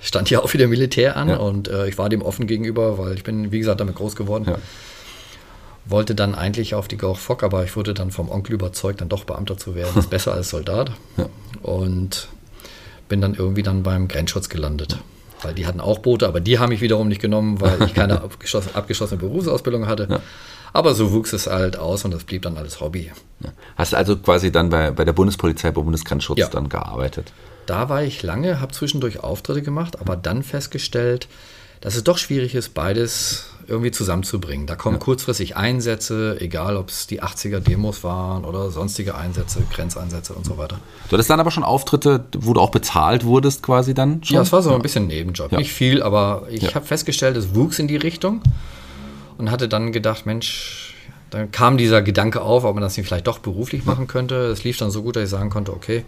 stand 0.00 0.30
ja 0.30 0.40
auch 0.40 0.52
wieder 0.54 0.66
Militär 0.68 1.16
an 1.16 1.28
Ja. 1.28 1.36
und 1.38 1.68
äh, 1.68 1.88
ich 1.88 1.98
war 1.98 2.08
dem 2.08 2.22
offen 2.22 2.46
gegenüber, 2.46 2.98
weil 2.98 3.14
ich 3.14 3.24
bin, 3.24 3.50
wie 3.52 3.58
gesagt, 3.58 3.80
damit 3.80 3.96
groß 3.96 4.14
geworden. 4.16 4.44
Ja. 4.48 4.58
Wollte 5.86 6.14
dann 6.14 6.34
eigentlich 6.34 6.74
auf 6.74 6.86
die 6.86 6.96
Gauch 6.98 7.18
Fock, 7.18 7.42
aber 7.42 7.64
ich 7.64 7.74
wurde 7.74 7.94
dann 7.94 8.10
vom 8.10 8.30
Onkel 8.30 8.54
überzeugt, 8.54 9.00
dann 9.00 9.08
doch 9.08 9.24
Beamter 9.24 9.56
zu 9.56 9.74
werden. 9.74 9.90
Das 9.94 10.04
ist 10.04 10.10
besser 10.10 10.34
als 10.34 10.50
Soldat. 10.50 10.92
Und 11.62 12.28
bin 13.08 13.20
dann 13.20 13.34
irgendwie 13.34 13.62
dann 13.62 13.82
beim 13.82 14.06
Grenzschutz 14.06 14.48
gelandet. 14.50 14.98
Weil 15.40 15.54
die 15.54 15.66
hatten 15.66 15.80
auch 15.80 16.00
Boote, 16.00 16.26
aber 16.28 16.40
die 16.40 16.58
haben 16.58 16.68
mich 16.70 16.80
wiederum 16.80 17.08
nicht 17.08 17.20
genommen, 17.22 17.60
weil 17.60 17.82
ich 17.84 17.94
keine 17.94 18.20
abgeschlossene, 18.74 19.18
Berufsausbildung 19.18 19.86
hatte. 19.86 20.20
Aber 20.74 20.94
so 20.94 21.12
wuchs 21.12 21.32
es 21.32 21.46
halt 21.46 21.78
aus 21.78 22.04
und 22.04 22.12
das 22.12 22.24
blieb 22.24 22.42
dann 22.42 22.58
alles 22.58 22.80
Hobby. 22.80 23.10
Ja. 23.40 23.50
Hast 23.76 23.92
du 23.92 23.96
also 23.96 24.16
quasi 24.16 24.52
dann 24.52 24.68
bei, 24.68 24.90
bei 24.90 25.04
der 25.06 25.12
Bundespolizei, 25.14 25.70
beim 25.70 25.84
Bundesgrenzschutz 25.84 26.38
Ja. 26.38 26.48
dann 26.48 26.68
gearbeitet? 26.68 27.32
Da 27.68 27.90
war 27.90 28.02
ich 28.02 28.22
lange, 28.22 28.60
habe 28.60 28.72
zwischendurch 28.72 29.20
Auftritte 29.22 29.60
gemacht, 29.60 30.00
aber 30.00 30.16
dann 30.16 30.42
festgestellt, 30.42 31.28
dass 31.82 31.96
es 31.96 32.02
doch 32.02 32.16
schwierig 32.16 32.54
ist, 32.54 32.72
beides 32.72 33.50
irgendwie 33.66 33.90
zusammenzubringen. 33.90 34.66
Da 34.66 34.74
kommen 34.74 34.98
kurzfristig 34.98 35.54
Einsätze, 35.56 36.38
egal 36.40 36.78
ob 36.78 36.88
es 36.88 37.06
die 37.06 37.22
80er 37.22 37.60
Demos 37.60 38.02
waren 38.02 38.46
oder 38.46 38.70
sonstige 38.70 39.14
Einsätze, 39.16 39.60
Grenzeinsätze 39.70 40.32
und 40.32 40.46
so 40.46 40.56
weiter. 40.56 40.78
Du 41.08 41.12
hattest 41.12 41.28
dann 41.28 41.40
aber 41.40 41.50
schon 41.50 41.62
Auftritte, 41.62 42.24
wo 42.38 42.54
du 42.54 42.60
auch 42.62 42.70
bezahlt 42.70 43.24
wurdest 43.24 43.62
quasi 43.62 43.92
dann 43.92 44.24
schon? 44.24 44.36
Ja, 44.36 44.40
es 44.40 44.50
war 44.50 44.62
so 44.62 44.74
ein 44.74 44.80
bisschen 44.80 45.06
Nebenjob. 45.06 45.52
Ja. 45.52 45.58
Nicht 45.58 45.72
viel, 45.72 46.02
aber 46.02 46.46
ich 46.50 46.62
Ja. 46.62 46.74
habe 46.74 46.86
festgestellt, 46.86 47.36
es 47.36 47.54
wuchs 47.54 47.78
in 47.78 47.86
die 47.86 47.98
Richtung 47.98 48.40
und 49.36 49.50
hatte 49.50 49.68
dann 49.68 49.92
gedacht, 49.92 50.24
Mensch, 50.24 50.94
dann 51.28 51.52
kam 51.52 51.76
dieser 51.76 52.00
Gedanke 52.00 52.40
auf, 52.40 52.64
ob 52.64 52.74
man 52.74 52.82
das 52.82 52.96
nicht 52.96 53.06
vielleicht 53.06 53.26
doch 53.26 53.40
beruflich 53.40 53.84
machen 53.84 54.06
könnte. 54.06 54.46
Es 54.46 54.64
lief 54.64 54.78
dann 54.78 54.90
so 54.90 55.02
gut, 55.02 55.16
dass 55.16 55.24
ich 55.24 55.28
sagen 55.30 55.50
konnte, 55.50 55.74
okay, 55.74 56.06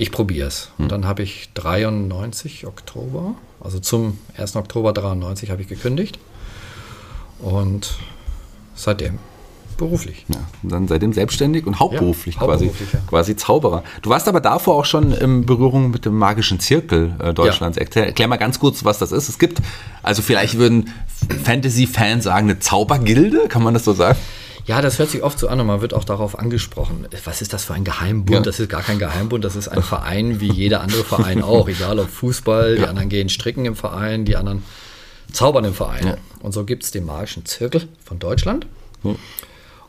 ich 0.00 0.10
probiere 0.10 0.48
es. 0.48 0.70
Und 0.78 0.90
dann 0.90 1.06
habe 1.06 1.22
ich 1.22 1.50
93 1.52 2.66
Oktober, 2.66 3.34
also 3.60 3.80
zum 3.80 4.16
1. 4.34 4.56
Oktober 4.56 4.94
93 4.94 5.50
habe 5.50 5.60
ich 5.60 5.68
gekündigt 5.68 6.18
und 7.38 7.96
seitdem 8.74 9.18
beruflich. 9.76 10.24
Ja, 10.28 10.38
und 10.62 10.72
dann 10.72 10.88
seitdem 10.88 11.12
selbstständig 11.12 11.66
und 11.66 11.80
hauptberuflich, 11.80 12.36
Ja, 12.36 12.46
quasi, 12.46 12.66
hauptberuflich, 12.66 12.92
ja. 12.94 13.06
quasi 13.08 13.36
Zauberer. 13.36 13.84
Du 14.00 14.08
warst 14.08 14.26
aber 14.26 14.40
davor 14.40 14.76
auch 14.76 14.86
schon 14.86 15.12
in 15.12 15.44
Berührung 15.44 15.90
mit 15.90 16.06
dem 16.06 16.16
magischen 16.16 16.60
Zirkel 16.60 17.14
äh, 17.18 17.34
Deutschlands. 17.34 17.76
Erklär, 17.76 18.06
erklär 18.06 18.28
mal 18.28 18.36
ganz 18.38 18.58
kurz, 18.58 18.84
was 18.86 18.98
das 18.98 19.12
ist. 19.12 19.28
Es 19.28 19.38
gibt, 19.38 19.60
also 20.02 20.22
vielleicht 20.22 20.56
würden 20.56 20.90
Fantasy-Fans 21.44 22.24
sagen, 22.24 22.48
eine 22.48 22.58
Zaubergilde, 22.58 23.48
kann 23.48 23.62
man 23.62 23.74
das 23.74 23.84
so 23.84 23.92
sagen? 23.92 24.18
Ja, 24.70 24.80
das 24.80 25.00
hört 25.00 25.10
sich 25.10 25.24
oft 25.24 25.36
so 25.36 25.48
an 25.48 25.58
und 25.58 25.66
man 25.66 25.80
wird 25.80 25.94
auch 25.94 26.04
darauf 26.04 26.38
angesprochen. 26.38 27.04
Was 27.24 27.42
ist 27.42 27.52
das 27.52 27.64
für 27.64 27.74
ein 27.74 27.82
Geheimbund? 27.82 28.30
Ja. 28.30 28.40
Das 28.40 28.60
ist 28.60 28.68
gar 28.68 28.82
kein 28.82 29.00
Geheimbund, 29.00 29.44
das 29.44 29.56
ist 29.56 29.66
ein 29.66 29.82
Verein 29.82 30.38
wie 30.40 30.52
jeder 30.52 30.80
andere 30.80 31.02
Verein 31.02 31.42
auch. 31.42 31.68
Egal 31.68 31.98
ob 31.98 32.08
Fußball, 32.08 32.76
die 32.76 32.82
Ja. 32.82 32.88
anderen 32.88 33.08
gehen 33.08 33.28
stricken 33.28 33.64
im 33.66 33.74
Verein, 33.74 34.24
die 34.24 34.36
anderen 34.36 34.62
zaubern 35.32 35.64
im 35.64 35.74
Verein. 35.74 36.06
Ja. 36.06 36.16
Und 36.38 36.52
so 36.52 36.64
gibt 36.64 36.84
es 36.84 36.92
den 36.92 37.04
magischen 37.04 37.44
Zirkel 37.46 37.88
von 38.04 38.20
Deutschland. 38.20 38.68
Ja. 39.02 39.16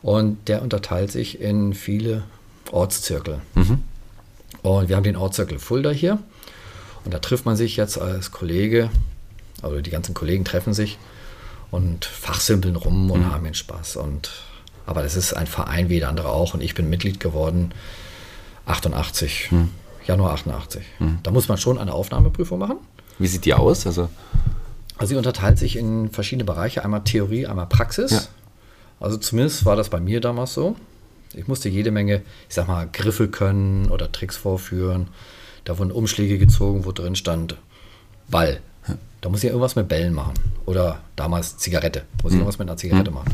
Und 0.02 0.48
der 0.48 0.62
unterteilt 0.62 1.12
sich 1.12 1.40
in 1.40 1.74
viele 1.74 2.24
Ortszirkel. 2.72 3.40
Mhm. 3.54 3.84
Und 4.62 4.88
wir 4.88 4.96
haben 4.96 5.04
den 5.04 5.16
Ortszirkel 5.16 5.60
Fulda 5.60 5.90
hier. 5.90 6.18
Und 7.04 7.14
da 7.14 7.20
trifft 7.20 7.46
man 7.46 7.54
sich 7.54 7.76
jetzt 7.76 7.98
als 7.98 8.32
Kollege, 8.32 8.90
also 9.62 9.80
die 9.80 9.90
ganzen 9.90 10.12
Kollegen 10.12 10.44
treffen 10.44 10.74
sich 10.74 10.98
und 11.70 12.04
fachsimpeln 12.04 12.74
rum 12.74 13.04
Mhm. 13.04 13.10
und 13.12 13.30
haben 13.32 13.44
ihren 13.44 13.54
Spaß. 13.54 13.94
Und, 13.96 14.30
aber 14.86 15.02
das 15.02 15.16
ist 15.16 15.32
ein 15.34 15.46
Verein 15.46 15.88
wie 15.88 15.94
jeder 15.94 16.08
andere 16.08 16.28
auch. 16.28 16.54
Und 16.54 16.62
ich 16.62 16.74
bin 16.74 16.88
Mitglied 16.90 17.20
geworden 17.20 17.72
88, 18.66 19.50
Mhm. 19.50 19.70
Januar 20.06 20.32
88. 20.32 20.82
Da 21.22 21.30
muss 21.30 21.48
man 21.48 21.58
schon 21.58 21.78
eine 21.78 21.92
Aufnahmeprüfung 21.92 22.58
machen. 22.58 22.76
Wie 23.18 23.26
sieht 23.28 23.44
die 23.44 23.54
aus? 23.54 23.86
Also, 23.86 24.08
Also 24.98 25.10
sie 25.14 25.16
unterteilt 25.16 25.58
sich 25.58 25.76
in 25.76 26.10
verschiedene 26.10 26.44
Bereiche, 26.44 26.84
einmal 26.84 27.02
Theorie, 27.02 27.46
einmal 27.46 27.66
Praxis. 27.66 28.10
Ja. 28.10 28.20
Also 29.00 29.16
zumindest 29.16 29.64
war 29.64 29.74
das 29.74 29.88
bei 29.88 29.98
mir 30.00 30.20
damals 30.20 30.54
so. 30.54 30.76
Ich 31.34 31.48
musste 31.48 31.68
jede 31.68 31.90
Menge, 31.90 32.22
ich 32.48 32.54
sag 32.54 32.68
mal, 32.68 32.88
Griffe 32.92 33.26
können 33.28 33.90
oder 33.90 34.12
Tricks 34.12 34.36
vorführen. 34.36 35.08
Da 35.64 35.78
wurden 35.78 35.90
Umschläge 35.90 36.38
gezogen, 36.38 36.84
wo 36.84 36.92
drin 36.92 37.16
stand 37.16 37.56
Ball. 38.28 38.60
Da 39.20 39.28
muss 39.28 39.38
ich 39.44 39.50
irgendwas 39.50 39.76
mit 39.76 39.88
Bällen 39.88 40.14
machen. 40.14 40.34
Oder 40.66 41.00
damals 41.16 41.56
Zigarette. 41.58 42.02
Muss 42.22 42.32
ich 42.32 42.38
irgendwas 42.38 42.58
mit 42.58 42.68
einer 42.68 42.76
Zigarette 42.76 43.10
machen. 43.12 43.30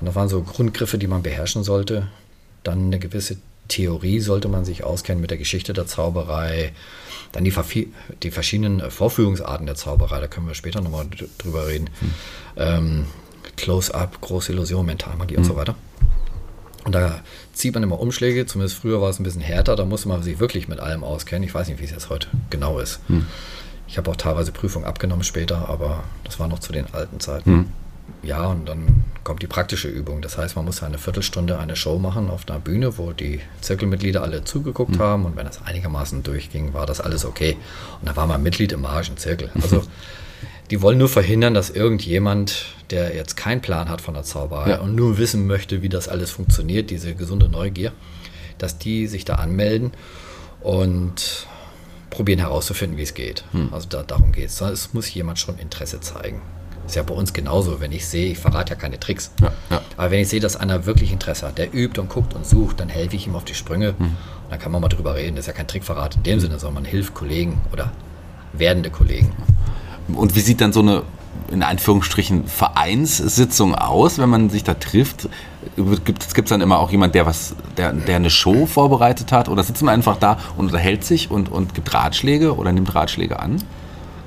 Und 0.00 0.06
das 0.06 0.14
waren 0.14 0.28
so 0.28 0.42
Grundgriffe, 0.42 0.98
die 0.98 1.06
man 1.06 1.22
beherrschen 1.22 1.62
sollte. 1.62 2.08
Dann 2.62 2.86
eine 2.86 2.98
gewisse 2.98 3.36
Theorie 3.68 4.20
sollte 4.20 4.48
man 4.48 4.64
sich 4.64 4.82
auskennen 4.84 5.20
mit 5.20 5.30
der 5.30 5.38
Geschichte 5.38 5.72
der 5.72 5.86
Zauberei. 5.86 6.72
Dann 7.32 7.44
die, 7.44 7.52
die 8.22 8.30
verschiedenen 8.30 8.90
Vorführungsarten 8.90 9.66
der 9.66 9.76
Zauberei, 9.76 10.20
da 10.20 10.26
können 10.26 10.48
wir 10.48 10.54
später 10.54 10.80
nochmal 10.80 11.06
drüber 11.38 11.68
reden. 11.68 11.90
Ähm, 12.56 13.06
Close-up, 13.56 14.20
große 14.20 14.52
Illusion, 14.52 14.86
Mentalmagie 14.86 15.36
und 15.36 15.44
so 15.44 15.56
weiter. 15.56 15.74
Und 16.84 16.94
da 16.94 17.20
zieht 17.52 17.74
man 17.74 17.82
immer 17.82 18.00
Umschläge, 18.00 18.46
zumindest 18.46 18.78
früher 18.78 19.02
war 19.02 19.10
es 19.10 19.20
ein 19.20 19.22
bisschen 19.22 19.42
härter, 19.42 19.76
da 19.76 19.84
musste 19.84 20.08
man 20.08 20.22
sich 20.22 20.38
wirklich 20.40 20.66
mit 20.66 20.80
allem 20.80 21.04
auskennen. 21.04 21.46
Ich 21.46 21.54
weiß 21.54 21.68
nicht, 21.68 21.78
wie 21.78 21.84
es 21.84 21.90
jetzt 21.90 22.08
heute 22.08 22.28
genau 22.48 22.78
ist. 22.78 23.00
Ich 23.86 23.98
habe 23.98 24.10
auch 24.10 24.16
teilweise 24.16 24.50
Prüfungen 24.50 24.86
abgenommen 24.86 25.24
später, 25.24 25.68
aber 25.68 26.04
das 26.24 26.40
war 26.40 26.48
noch 26.48 26.58
zu 26.60 26.72
den 26.72 26.86
alten 26.94 27.20
Zeiten. 27.20 27.50
Ja, 28.22 28.46
und 28.46 28.66
dann 28.68 29.04
kommt 29.24 29.42
die 29.42 29.46
praktische 29.46 29.88
Übung. 29.88 30.22
Das 30.22 30.38
heißt, 30.38 30.56
man 30.56 30.64
muss 30.64 30.82
eine 30.82 30.98
Viertelstunde 30.98 31.58
eine 31.58 31.76
Show 31.76 31.98
machen 31.98 32.30
auf 32.30 32.48
einer 32.48 32.58
Bühne, 32.58 32.96
wo 32.98 33.12
die 33.12 33.40
Zirkelmitglieder 33.60 34.22
alle 34.22 34.44
zugeguckt 34.44 34.98
haben. 34.98 35.24
Und 35.26 35.36
wenn 35.36 35.46
das 35.46 35.62
einigermaßen 35.64 36.22
durchging, 36.22 36.72
war 36.74 36.86
das 36.86 37.00
alles 37.00 37.24
okay. 37.24 37.56
Und 38.00 38.08
dann 38.08 38.16
war 38.16 38.26
man 38.26 38.42
Mitglied 38.42 38.72
im 38.72 38.82
magischen 38.82 39.16
Zirkel. 39.16 39.50
Also 39.60 39.82
die 40.70 40.80
wollen 40.82 40.98
nur 40.98 41.08
verhindern, 41.08 41.54
dass 41.54 41.70
irgendjemand, 41.70 42.66
der 42.90 43.14
jetzt 43.14 43.36
keinen 43.36 43.60
Plan 43.60 43.88
hat 43.88 44.00
von 44.00 44.14
der 44.14 44.22
Zauberei 44.22 44.70
Ja. 44.70 44.80
und 44.80 44.94
nur 44.94 45.18
wissen 45.18 45.46
möchte, 45.46 45.82
wie 45.82 45.88
das 45.88 46.08
alles 46.08 46.30
funktioniert, 46.30 46.90
diese 46.90 47.14
gesunde 47.14 47.48
Neugier, 47.48 47.92
dass 48.58 48.78
die 48.78 49.06
sich 49.06 49.24
da 49.24 49.34
anmelden 49.36 49.92
und 50.60 51.46
probieren 52.10 52.40
herauszufinden, 52.40 52.98
wie 52.98 53.02
es 53.02 53.14
geht. 53.14 53.44
Also 53.70 53.88
da, 53.88 54.02
darum 54.02 54.32
geht 54.32 54.48
es. 54.48 54.60
Es 54.60 54.92
muss 54.92 55.12
jemand 55.14 55.38
schon 55.38 55.58
Interesse 55.58 56.00
zeigen. 56.00 56.40
Ist 56.90 56.96
ja 56.96 57.04
bei 57.04 57.14
uns 57.14 57.32
genauso, 57.32 57.80
wenn 57.80 57.92
ich 57.92 58.04
sehe, 58.04 58.32
ich 58.32 58.38
verrate 58.38 58.70
ja 58.70 58.76
keine 58.76 58.98
Tricks. 58.98 59.30
Ja, 59.40 59.52
ja. 59.70 59.80
Aber 59.96 60.10
wenn 60.10 60.18
ich 60.18 60.28
sehe, 60.28 60.40
dass 60.40 60.56
einer 60.56 60.86
wirklich 60.86 61.12
Interesse 61.12 61.46
hat, 61.46 61.56
der 61.56 61.72
übt 61.72 62.00
und 62.00 62.08
guckt 62.08 62.34
und 62.34 62.44
sucht, 62.44 62.80
dann 62.80 62.88
helfe 62.88 63.14
ich 63.14 63.28
ihm 63.28 63.36
auf 63.36 63.44
die 63.44 63.54
Sprünge. 63.54 63.90
Und 64.00 64.16
dann 64.50 64.58
kann 64.58 64.72
man 64.72 64.82
mal 64.82 64.88
drüber 64.88 65.14
reden. 65.14 65.36
Das 65.36 65.44
ist 65.44 65.46
ja 65.46 65.52
kein 65.52 65.68
Trickverrat 65.68 66.16
in 66.16 66.24
dem 66.24 66.40
Sinne, 66.40 66.58
sondern 66.58 66.82
man 66.82 66.90
hilft 66.90 67.14
Kollegen 67.14 67.60
oder 67.72 67.92
werdende 68.54 68.90
Kollegen. 68.90 69.32
und 70.12 70.34
wie 70.34 70.40
sieht 70.40 70.60
dann 70.60 70.72
so 70.72 70.80
eine, 70.80 71.04
in 71.52 71.62
Anführungsstrichen, 71.62 72.48
Vereinssitzung 72.48 73.76
aus, 73.76 74.18
wenn 74.18 74.28
man 74.28 74.50
sich 74.50 74.64
da 74.64 74.74
trifft? 74.74 75.28
Gibt 75.76 76.24
es 76.24 76.48
dann 76.48 76.60
immer 76.60 76.80
auch 76.80 76.90
jemand, 76.90 77.14
der 77.14 77.24
was, 77.24 77.54
der, 77.76 77.92
der 77.92 78.16
eine 78.16 78.30
Show 78.30 78.66
vorbereitet 78.66 79.30
hat? 79.30 79.48
Oder 79.48 79.62
sitzt 79.62 79.84
man 79.84 79.94
einfach 79.94 80.16
da 80.16 80.38
und 80.56 80.66
unterhält 80.66 81.04
sich 81.04 81.30
und, 81.30 81.52
und 81.52 81.72
gibt 81.72 81.94
Ratschläge 81.94 82.56
oder 82.56 82.72
nimmt 82.72 82.92
Ratschläge 82.96 83.38
an? 83.38 83.62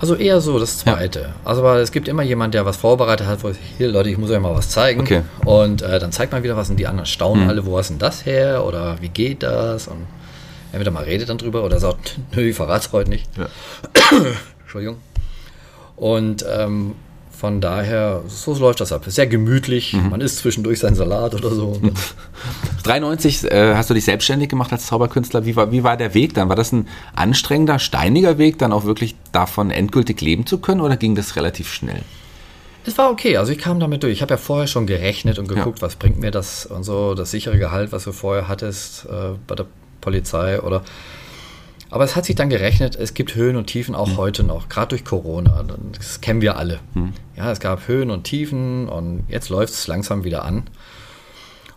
Also 0.04 0.16
eher 0.16 0.42
so 0.42 0.60
das 0.60 0.80
Zweite. 0.80 1.30
Also 1.46 1.62
aber 1.62 1.78
es 1.78 1.94
gibt 1.94 2.10
immer 2.10 2.24
jemand, 2.24 2.54
der 2.54 2.66
was 2.66 2.76
vorbereitet 2.76 3.26
hat, 3.26 3.42
wo 3.42 3.48
ich, 3.48 3.58
hier 3.78 3.88
Leute, 3.88 4.10
ich 4.10 4.18
muss 4.18 4.30
euch 4.32 4.40
mal 4.42 4.54
was 4.54 4.68
zeigen. 4.68 5.00
Okay. 5.00 5.22
Und 5.46 5.82
äh, 5.82 5.98
dann 5.98 6.12
zeigt 6.12 6.34
man 6.34 6.44
wieder 6.44 6.58
was 6.58 6.70
und 6.70 6.76
die 6.76 6.88
anderen 6.88 7.06
staunen 7.06 7.48
alle, 7.48 7.66
wo 7.66 7.80
ist 7.80 7.90
denn 7.90 8.00
das 8.00 8.26
her 8.26 8.66
oder 8.66 8.98
wie 9.00 9.08
geht 9.08 9.44
das? 9.44 9.88
Und 9.88 10.06
entweder 10.74 10.92
mal 10.92 11.06
redet 11.06 11.30
dann 11.30 11.38
drüber 11.38 11.64
oder 11.64 11.80
sagt, 11.80 12.20
nö, 12.36 12.50
ich 12.50 12.56
verrat's 12.58 12.92
heute 12.92 13.12
nicht. 13.12 13.30
Ja. 13.38 13.48
Entschuldigung. 14.64 14.98
Und 15.96 16.46
ähm, 16.54 16.96
von 17.44 17.60
daher, 17.60 18.22
so 18.30 18.54
läuft 18.54 18.80
das 18.80 18.94
ab. 18.94 19.04
Sehr 19.06 19.28
gemütlich. 19.28 19.92
Man 19.92 20.22
isst 20.22 20.38
zwischendurch 20.38 20.80
seinen 20.80 20.96
Salat 20.96 21.36
oder 21.36 21.50
so. 21.50 21.68
Und 21.68 21.84
dann 21.84 21.94
93 22.84 23.52
äh, 23.52 23.76
hast 23.76 23.90
du 23.90 23.94
dich 23.94 24.06
selbstständig 24.06 24.48
gemacht 24.48 24.72
als 24.72 24.86
Zauberkünstler. 24.86 25.46
Wie 25.46 25.54
war, 25.58 25.70
wie 25.70 25.84
war 25.84 25.98
der 25.98 26.14
Weg 26.14 26.34
dann? 26.36 26.48
War 26.48 26.56
das 26.56 26.72
ein 26.72 26.88
anstrengender, 27.14 27.80
steiniger 27.80 28.38
Weg, 28.38 28.60
dann 28.60 28.72
auch 28.72 28.86
wirklich 28.86 29.18
davon 29.34 29.72
endgültig 29.72 30.22
leben 30.22 30.46
zu 30.46 30.60
können 30.60 30.80
oder 30.80 30.96
ging 30.96 31.16
das 31.16 31.36
relativ 31.36 31.70
schnell? 31.70 32.04
Es 32.86 32.98
war 32.98 33.12
okay, 33.12 33.36
also 33.36 33.52
ich 33.52 33.58
kam 33.58 33.78
damit 33.78 34.04
durch. 34.04 34.14
Ich 34.14 34.22
habe 34.22 34.36
ja 34.36 34.38
vorher 34.38 34.68
schon 34.68 34.88
gerechnet 34.88 35.38
und 35.38 35.50
geguckt, 35.50 35.82
was 35.82 35.98
bringt 35.98 36.20
mir 36.22 36.32
das 36.32 36.66
und 36.66 36.86
so, 36.86 37.14
das 37.14 37.32
sichere 37.32 37.60
Gehalt, 37.60 37.92
was 37.92 38.06
du 38.06 38.14
vorher 38.14 38.48
hattest 38.48 39.04
äh, 39.04 39.36
bei 39.48 39.56
der 39.56 39.66
Polizei 40.00 40.62
oder. 40.62 40.82
Aber 41.94 42.06
es 42.06 42.16
hat 42.16 42.26
sich 42.26 42.36
dann 42.36 42.50
gerechnet, 42.50 42.96
es 42.96 43.14
gibt 43.14 43.36
Höhen 43.36 43.56
und 43.56 43.68
Tiefen 43.68 43.94
auch 43.94 44.18
heute 44.18 44.44
noch, 44.44 44.68
gerade 44.68 44.90
durch 44.90 45.06
Corona. 45.06 45.64
Das 45.92 46.22
kennen 46.22 46.42
wir 46.42 46.58
alle. 46.58 46.80
Ja, 47.38 47.52
es 47.52 47.60
gab 47.60 47.88
Höhen 47.88 48.10
und 48.10 48.24
Tiefen 48.24 48.90
und 48.90 49.26
jetzt 49.28 49.50
läuft 49.50 49.74
es 49.74 49.86
langsam 49.86 50.24
wieder 50.24 50.44
an. 50.44 50.64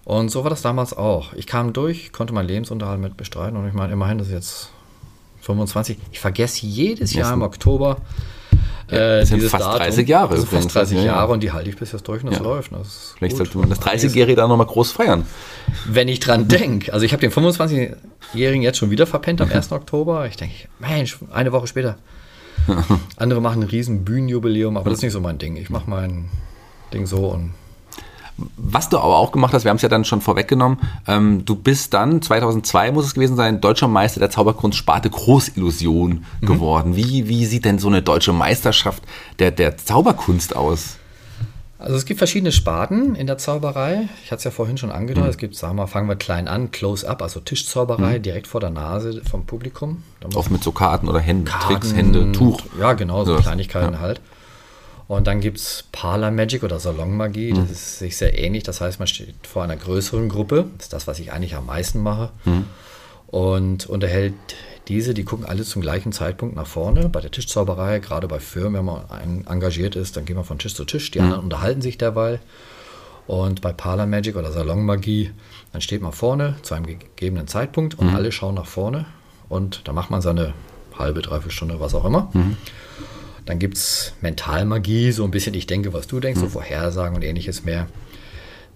Und 0.04 0.30
so 0.30 0.42
war 0.42 0.48
das 0.48 0.62
damals 0.62 0.96
auch. 0.96 1.34
Ich 1.34 1.46
kam 1.46 1.74
durch, 1.74 2.12
konnte 2.12 2.32
meinen 2.32 2.48
Lebensunterhalt 2.48 2.98
mit 2.98 3.18
bestreiten 3.18 3.58
und 3.58 3.68
ich 3.68 3.74
meine, 3.74 3.92
immerhin 3.92 4.16
das 4.16 4.28
ist 4.28 4.32
jetzt 4.32 4.70
25. 5.42 5.98
Ich 6.12 6.18
vergesse 6.18 6.64
jedes 6.64 7.12
Jahr 7.12 7.34
im 7.34 7.42
Oktober. 7.42 7.98
Äh, 8.88 9.20
das 9.20 9.28
sind 9.28 9.42
fast 9.44 9.64
Datum. 9.64 9.78
30 9.78 10.08
Jahre 10.08 10.30
Also 10.34 10.46
fast 10.46 10.74
30 10.74 10.96
ja, 10.98 11.04
ja. 11.04 11.12
Jahre 11.14 11.32
und 11.32 11.42
die 11.42 11.52
halte 11.52 11.68
ich 11.70 11.76
bis 11.76 11.92
jetzt 11.92 12.06
durch 12.06 12.22
und 12.22 12.30
das 12.30 12.38
Ja. 12.38 12.44
läuft. 12.44 12.72
Das 12.72 12.86
ist 12.86 13.14
Vielleicht 13.18 13.36
sollte 13.36 13.58
man 13.58 13.68
das 13.68 13.78
Und 13.78 13.84
30-Jährige 13.86 14.36
da 14.36 14.46
nochmal 14.48 14.66
groß 14.66 14.92
feiern. 14.92 15.24
Wenn 15.86 16.08
ich 16.08 16.20
dran 16.20 16.48
denke, 16.48 16.92
also 16.92 17.04
ich 17.04 17.12
habe 17.12 17.20
den 17.20 17.32
25-Jährigen 17.32 18.62
jetzt 18.62 18.78
schon 18.78 18.90
wieder 18.90 19.06
verpennt 19.06 19.40
am 19.40 19.50
1. 19.52 19.72
Oktober. 19.72 20.26
Ich 20.26 20.36
denke, 20.36 20.54
Mensch, 20.78 21.18
eine 21.32 21.52
Woche 21.52 21.66
später. 21.66 21.96
Andere 23.16 23.40
machen 23.40 23.62
ein 23.62 23.68
riesen 23.68 24.04
Bühnenjubiläum, 24.04 24.76
aber 24.76 24.90
das 24.90 24.98
ist 25.00 25.02
nicht 25.02 25.12
so 25.12 25.20
mein 25.20 25.38
Ding. 25.38 25.56
Ich 25.56 25.70
mache 25.70 25.88
mein 25.88 26.28
Ding 26.92 27.06
so 27.06 27.26
und 27.28 27.52
Was 28.56 28.88
du 28.90 28.98
aber 28.98 29.16
auch 29.16 29.32
gemacht 29.32 29.54
hast, 29.54 29.64
wir 29.64 29.70
haben 29.70 29.76
es 29.76 29.82
ja 29.82 29.88
dann 29.88 30.04
schon 30.04 30.20
vorweggenommen, 30.20 30.78
ähm, 31.06 31.44
du 31.46 31.56
bist 31.56 31.94
dann, 31.94 32.20
2002 32.20 32.92
muss 32.92 33.06
es 33.06 33.14
gewesen 33.14 33.34
sein, 33.36 33.60
deutscher 33.62 33.88
Meister 33.88 34.20
der 34.20 34.28
Zauberkunst 34.30 34.76
Sparte 34.76 35.08
Großillusion 35.08 36.24
Mhm. 36.42 36.46
geworden. 36.46 36.96
Wie, 36.96 37.28
wie 37.28 37.46
sieht 37.46 37.64
denn 37.64 37.78
so 37.78 37.88
eine 37.88 38.02
deutsche 38.02 38.32
Meisterschaft 38.34 39.02
der, 39.38 39.50
der 39.52 39.78
Zauberkunst 39.78 40.54
aus? 40.54 40.96
Also 41.78 41.94
es 41.96 42.06
gibt 42.06 42.18
verschiedene 42.18 42.52
Sparten 42.52 43.14
in 43.14 43.26
der 43.26 43.36
Zauberei. 43.38 44.08
Ich 44.24 44.30
hatte 44.32 44.38
es 44.38 44.44
ja 44.44 44.50
vorhin 44.50 44.76
schon 44.78 44.88
Mhm. 44.88 44.94
angedeutet. 44.96 45.30
Es 45.30 45.36
gibt, 45.38 45.56
sagen 45.56 45.76
wir 45.76 45.82
mal, 45.82 45.86
fangen 45.86 46.08
wir 46.08 46.16
klein 46.16 46.48
an, 46.48 46.70
Close-up, 46.70 47.20
also 47.22 47.38
Tischzauberei, 47.40 48.18
direkt 48.18 48.46
vor 48.46 48.60
der 48.60 48.70
Nase 48.70 49.22
vom 49.30 49.44
Publikum. 49.46 50.02
Oft 50.34 50.50
mit 50.50 50.62
so 50.64 50.72
Karten 50.72 51.06
oder 51.08 51.20
Händen, 51.20 51.44
Karten 51.44 51.66
Tricks, 51.66 51.94
Hände, 51.94 52.32
Tuch. 52.32 52.60
Ja, 52.80 52.94
genau, 52.94 53.24
so 53.24 53.32
Sowas. 53.32 53.42
Kleinigkeiten 53.44 53.94
Ja. 53.94 54.00
halt. 54.00 54.20
Und 55.08 55.26
dann 55.28 55.40
gibt 55.40 55.58
es 55.58 55.84
Parlor 55.92 56.30
Magic 56.32 56.64
oder 56.64 56.80
Salonmagie. 56.80 57.52
Das 57.52 57.70
ist 57.70 57.98
sich 58.00 58.16
sehr 58.16 58.36
ähnlich. 58.38 58.64
Das 58.64 58.80
heißt, 58.80 58.98
man 58.98 59.06
steht 59.06 59.34
vor 59.46 59.62
einer 59.62 59.76
größeren 59.76 60.28
Gruppe. 60.28 60.66
Das 60.76 60.86
ist 60.86 60.92
das, 60.92 61.06
was 61.06 61.20
ich 61.20 61.32
eigentlich 61.32 61.54
am 61.54 61.66
meisten 61.66 62.02
mache. 62.02 62.30
Und 63.28 63.86
unterhält 63.86 64.34
diese, 64.88 65.14
die 65.14 65.24
gucken 65.24 65.46
alle 65.46 65.62
zum 65.64 65.82
gleichen 65.82 66.12
Zeitpunkt 66.12 66.56
nach 66.56 66.66
vorne. 66.66 67.08
Bei 67.08 67.20
der 67.20 67.30
Tischzauberei, 67.30 67.98
gerade 68.00 68.26
bei 68.28 68.38
Firmen, 68.40 68.74
wenn 68.74 68.84
man 68.84 69.44
engagiert 69.46 69.96
ist, 69.96 70.16
dann 70.16 70.24
gehen 70.24 70.36
wir 70.36 70.44
von 70.44 70.58
Tisch 70.58 70.74
zu 70.74 70.84
Tisch. 70.84 71.10
Die 71.12 71.20
anderen 71.20 71.42
unterhalten 71.44 71.82
sich 71.82 71.98
derweil. 71.98 72.40
Und 73.26 73.60
bei 73.60 73.72
Parlor 73.72 74.06
Magic 74.06 74.36
oder 74.36 74.52
Salonmagie, 74.52 75.30
dann 75.72 75.80
steht 75.80 76.02
man 76.02 76.12
vorne 76.12 76.56
zu 76.62 76.74
einem 76.74 76.86
gegebenen 76.86 77.48
Zeitpunkt 77.48 77.96
und 77.98 78.08
alle 78.14 78.30
schauen 78.32 78.54
nach 78.54 78.66
vorne. 78.66 79.06
Und 79.48 79.82
da 79.86 79.92
macht 79.92 80.10
man 80.10 80.20
seine 80.20 80.52
halbe, 80.96 81.22
dreiviertel 81.22 81.50
Stunde, 81.52 81.80
was 81.80 81.94
auch 81.94 82.04
immer. 82.04 82.30
Dann 83.46 83.58
gibt 83.58 83.76
es 83.76 84.12
Mentalmagie, 84.20 85.12
so 85.12 85.24
ein 85.24 85.30
bisschen 85.30 85.54
ich 85.54 85.66
denke, 85.66 85.92
was 85.92 86.06
du 86.06 86.20
denkst, 86.20 86.40
so 86.40 86.48
Vorhersagen 86.48 87.16
und 87.16 87.22
ähnliches 87.22 87.64
mehr. 87.64 87.86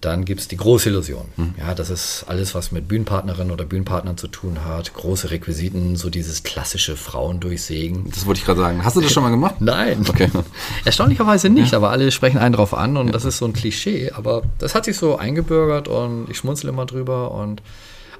Dann 0.00 0.24
gibt 0.24 0.40
es 0.40 0.48
die 0.48 0.56
Großillusion. 0.56 1.26
Ja, 1.58 1.74
das 1.74 1.90
ist 1.90 2.24
alles, 2.26 2.54
was 2.54 2.72
mit 2.72 2.88
Bühnenpartnerinnen 2.88 3.52
oder 3.52 3.66
Bühnenpartnern 3.66 4.16
zu 4.16 4.28
tun 4.28 4.64
hat. 4.64 4.94
Große 4.94 5.30
Requisiten, 5.30 5.96
so 5.96 6.08
dieses 6.08 6.42
klassische 6.42 6.96
Frauendurchsägen. 6.96 8.08
Das 8.08 8.24
wollte 8.24 8.38
ich 8.38 8.46
gerade 8.46 8.60
sagen. 8.60 8.82
Hast 8.82 8.96
du 8.96 9.02
das 9.02 9.12
schon 9.12 9.22
mal 9.22 9.28
gemacht? 9.28 9.56
Nein. 9.58 10.06
Okay. 10.08 10.30
Erstaunlicherweise 10.86 11.50
nicht, 11.50 11.74
aber 11.74 11.90
alle 11.90 12.10
sprechen 12.12 12.38
einen 12.38 12.54
drauf 12.54 12.72
an 12.72 12.96
und 12.96 13.14
das 13.14 13.26
ist 13.26 13.36
so 13.36 13.44
ein 13.44 13.52
Klischee. 13.52 14.12
Aber 14.12 14.42
das 14.58 14.74
hat 14.74 14.86
sich 14.86 14.96
so 14.96 15.18
eingebürgert 15.18 15.88
und 15.88 16.30
ich 16.30 16.38
schmunzel 16.38 16.70
immer 16.70 16.86
drüber. 16.86 17.32
Und 17.32 17.60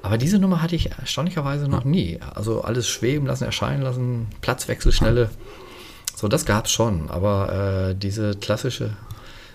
aber 0.02 0.18
diese 0.18 0.38
Nummer 0.38 0.60
hatte 0.60 0.76
ich 0.76 0.90
erstaunlicherweise 0.90 1.66
noch 1.66 1.84
nie. 1.84 2.18
Also 2.34 2.60
alles 2.60 2.88
schweben 2.88 3.26
lassen, 3.26 3.44
erscheinen 3.44 3.82
lassen, 3.82 4.26
Platzwechselschnelle. 4.42 5.30
So, 6.20 6.28
das 6.28 6.44
gab 6.44 6.66
es 6.66 6.72
schon. 6.72 7.08
Aber 7.08 7.88
äh, 7.90 7.94
diese 7.94 8.34
klassische 8.34 8.90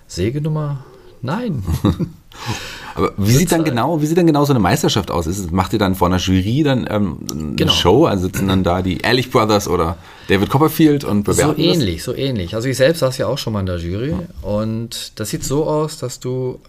Sägenummer, 0.08 0.84
nein. 1.22 1.64
Aber 2.96 3.12
wie 3.18 3.32
sieht 3.32 3.52
dann 3.52 3.64
genau, 3.64 4.02
wie 4.02 4.06
sieht 4.08 4.18
dann 4.18 4.26
genau 4.26 4.46
so 4.46 4.52
eine 4.54 4.60
Meisterschaft 4.60 5.12
aus? 5.12 5.28
Ist, 5.28 5.52
macht 5.52 5.74
ihr 5.74 5.80
dann 5.80 5.94
vor 5.96 6.08
einer 6.08 6.18
Jury 6.18 6.64
dann 6.64 6.88
ähm, 6.90 7.18
eine 7.32 7.56
Genau. 7.56 7.72
Show? 7.72 8.06
Also 8.06 8.24
sitzen 8.26 8.48
dann 8.48 8.64
da 8.64 8.82
die 8.82 8.98
Ehrlich 8.98 9.30
Brothers 9.30 9.68
oder 9.68 9.98
David 10.28 10.50
Copperfield 10.50 11.04
und 11.04 11.26
So 11.28 11.34
bewerten 11.34 11.64
das? 11.64 11.76
ähnlich, 11.78 12.04
so 12.04 12.16
ähnlich. 12.16 12.56
Also 12.56 12.68
ich 12.68 12.78
selbst 12.78 13.00
saß 13.02 13.18
ja 13.20 13.28
auch 13.28 13.38
schon 13.38 13.54
mal 13.54 13.60
in 13.60 13.66
der 13.68 13.78
Jury 13.78 14.16
und 14.42 15.20
das 15.20 15.30
sieht 15.30 15.44
so 15.44 15.66
aus, 15.66 15.98
dass 16.00 16.20
du 16.20 16.60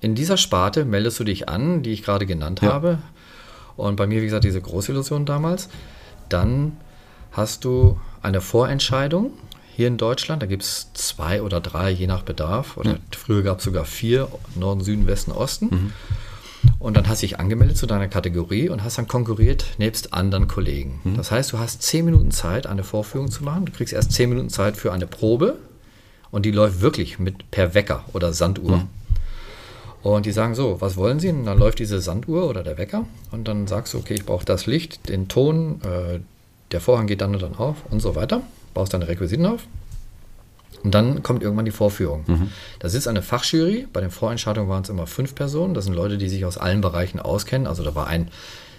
in 0.00 0.14
dieser 0.14 0.36
Sparte 0.36 0.84
meldest 0.84 1.18
du 1.18 1.24
dich 1.24 1.48
an, 1.48 1.82
die 1.82 1.90
ich 1.92 2.02
gerade 2.04 2.26
genannt 2.26 2.60
Ja. 2.62 2.72
habe. 2.74 2.98
Und 3.76 3.96
bei 3.96 4.06
mir, 4.06 4.20
wie 4.22 4.26
gesagt, 4.26 4.44
diese 4.44 4.60
Großillusion 4.60 5.26
damals. 5.26 5.68
Dann 6.28 6.76
hast 7.32 7.64
du 7.64 7.98
eine 8.26 8.40
Vorentscheidung 8.40 9.30
hier 9.74 9.88
in 9.88 9.96
Deutschland. 9.96 10.42
Da 10.42 10.46
gibt 10.46 10.62
es 10.62 10.92
zwei 10.94 11.42
oder 11.42 11.60
drei, 11.60 11.90
je 11.90 12.06
nach 12.06 12.22
Bedarf. 12.22 12.76
Oder 12.76 12.98
früher 13.16 13.42
gab 13.42 13.58
es 13.58 13.64
sogar 13.64 13.84
vier, 13.84 14.28
Norden, 14.54 14.82
Süden, 14.82 15.06
Westen, 15.06 15.32
Osten. 15.32 15.92
Und 16.80 16.96
dann 16.96 17.08
hast 17.08 17.22
du 17.22 17.26
dich 17.26 17.38
angemeldet 17.38 17.76
zu 17.76 17.86
deiner 17.86 18.08
Kategorie 18.08 18.68
und 18.68 18.82
hast 18.82 18.98
dann 18.98 19.06
konkurriert 19.06 19.64
nebst 19.78 20.12
anderen 20.12 20.48
Kollegen. 20.48 21.00
Das 21.16 21.30
heißt, 21.30 21.52
du 21.52 21.58
hast 21.58 21.82
zehn 21.82 22.04
Minuten 22.04 22.32
Zeit, 22.32 22.66
eine 22.66 22.82
Vorführung 22.84 23.30
zu 23.30 23.44
machen. 23.44 23.66
Du 23.66 23.72
kriegst 23.72 23.92
erst 23.94 24.12
zehn 24.12 24.28
Minuten 24.28 24.50
Zeit 24.50 24.76
für 24.76 24.92
eine 24.92 25.06
Probe 25.06 25.56
und 26.32 26.44
die 26.44 26.50
läuft 26.50 26.80
wirklich 26.80 27.18
mit 27.18 27.50
per 27.52 27.74
Wecker 27.74 28.04
oder 28.12 28.32
Sanduhr. 28.32 28.82
Und 30.02 30.26
die 30.26 30.32
sagen 30.32 30.54
so, 30.54 30.80
was 30.80 30.96
wollen 30.96 31.20
Sie? 31.20 31.28
Und 31.30 31.46
dann 31.46 31.58
läuft 31.58 31.78
diese 31.78 32.00
Sanduhr 32.00 32.48
oder 32.48 32.62
der 32.62 32.78
Wecker 32.78 33.06
und 33.30 33.46
dann 33.48 33.66
sagst 33.66 33.94
du, 33.94 33.98
okay, 33.98 34.14
ich 34.14 34.24
brauche 34.24 34.44
das 34.44 34.66
Licht, 34.66 35.08
den 35.08 35.28
Ton, 35.28 35.80
äh, 35.82 36.20
der 36.72 36.80
Vorhang 36.80 37.06
geht 37.06 37.20
dann 37.20 37.34
und 37.34 37.42
dann 37.42 37.56
auf 37.56 37.76
und 37.90 38.00
so 38.00 38.14
weiter. 38.14 38.42
Baust 38.74 38.92
deine 38.94 39.08
Requisiten 39.08 39.46
auf. 39.46 39.62
Und 40.82 40.94
dann 40.94 41.22
kommt 41.22 41.42
irgendwann 41.42 41.64
die 41.64 41.70
Vorführung. 41.72 42.24
Da 42.78 42.88
sitzt 42.88 43.08
eine 43.08 43.22
Fachjury. 43.22 43.88
Bei 43.92 44.00
den 44.00 44.10
Vorentscheidungen 44.10 44.68
waren 44.68 44.82
es 44.82 44.88
immer 44.88 45.06
fünf 45.06 45.34
Personen. 45.34 45.74
Das 45.74 45.84
sind 45.84 45.94
Leute, 45.94 46.18
die 46.18 46.28
sich 46.28 46.44
aus 46.44 46.58
allen 46.58 46.80
Bereichen 46.80 47.18
auskennen. 47.18 47.66
Also 47.66 47.82
da 47.82 47.94
war 47.94 48.06
ein, 48.06 48.28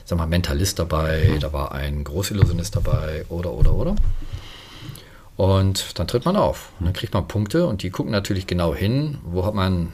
sag 0.06 0.18
mal, 0.18 0.28
Mentalist 0.28 0.80
dabei, 0.80 1.38
da 1.40 1.52
war 1.52 1.74
ein 1.74 2.04
Großillusionist 2.04 2.76
dabei 2.76 3.26
oder, 3.30 3.52
oder, 3.52 3.74
oder. 3.74 3.96
Und 5.36 6.00
dann 6.00 6.08
tritt 6.08 6.26
man 6.26 6.36
auf. 6.36 6.72
Und 6.80 6.86
dann 6.86 6.94
kriegt 6.94 7.14
man 7.14 7.28
Punkte 7.28 7.68
und 7.68 7.84
die 7.84 7.90
gucken 7.90 8.12
natürlich 8.12 8.48
genau 8.48 8.74
hin, 8.74 9.18
wo 9.24 9.46
hat 9.46 9.54
man 9.54 9.92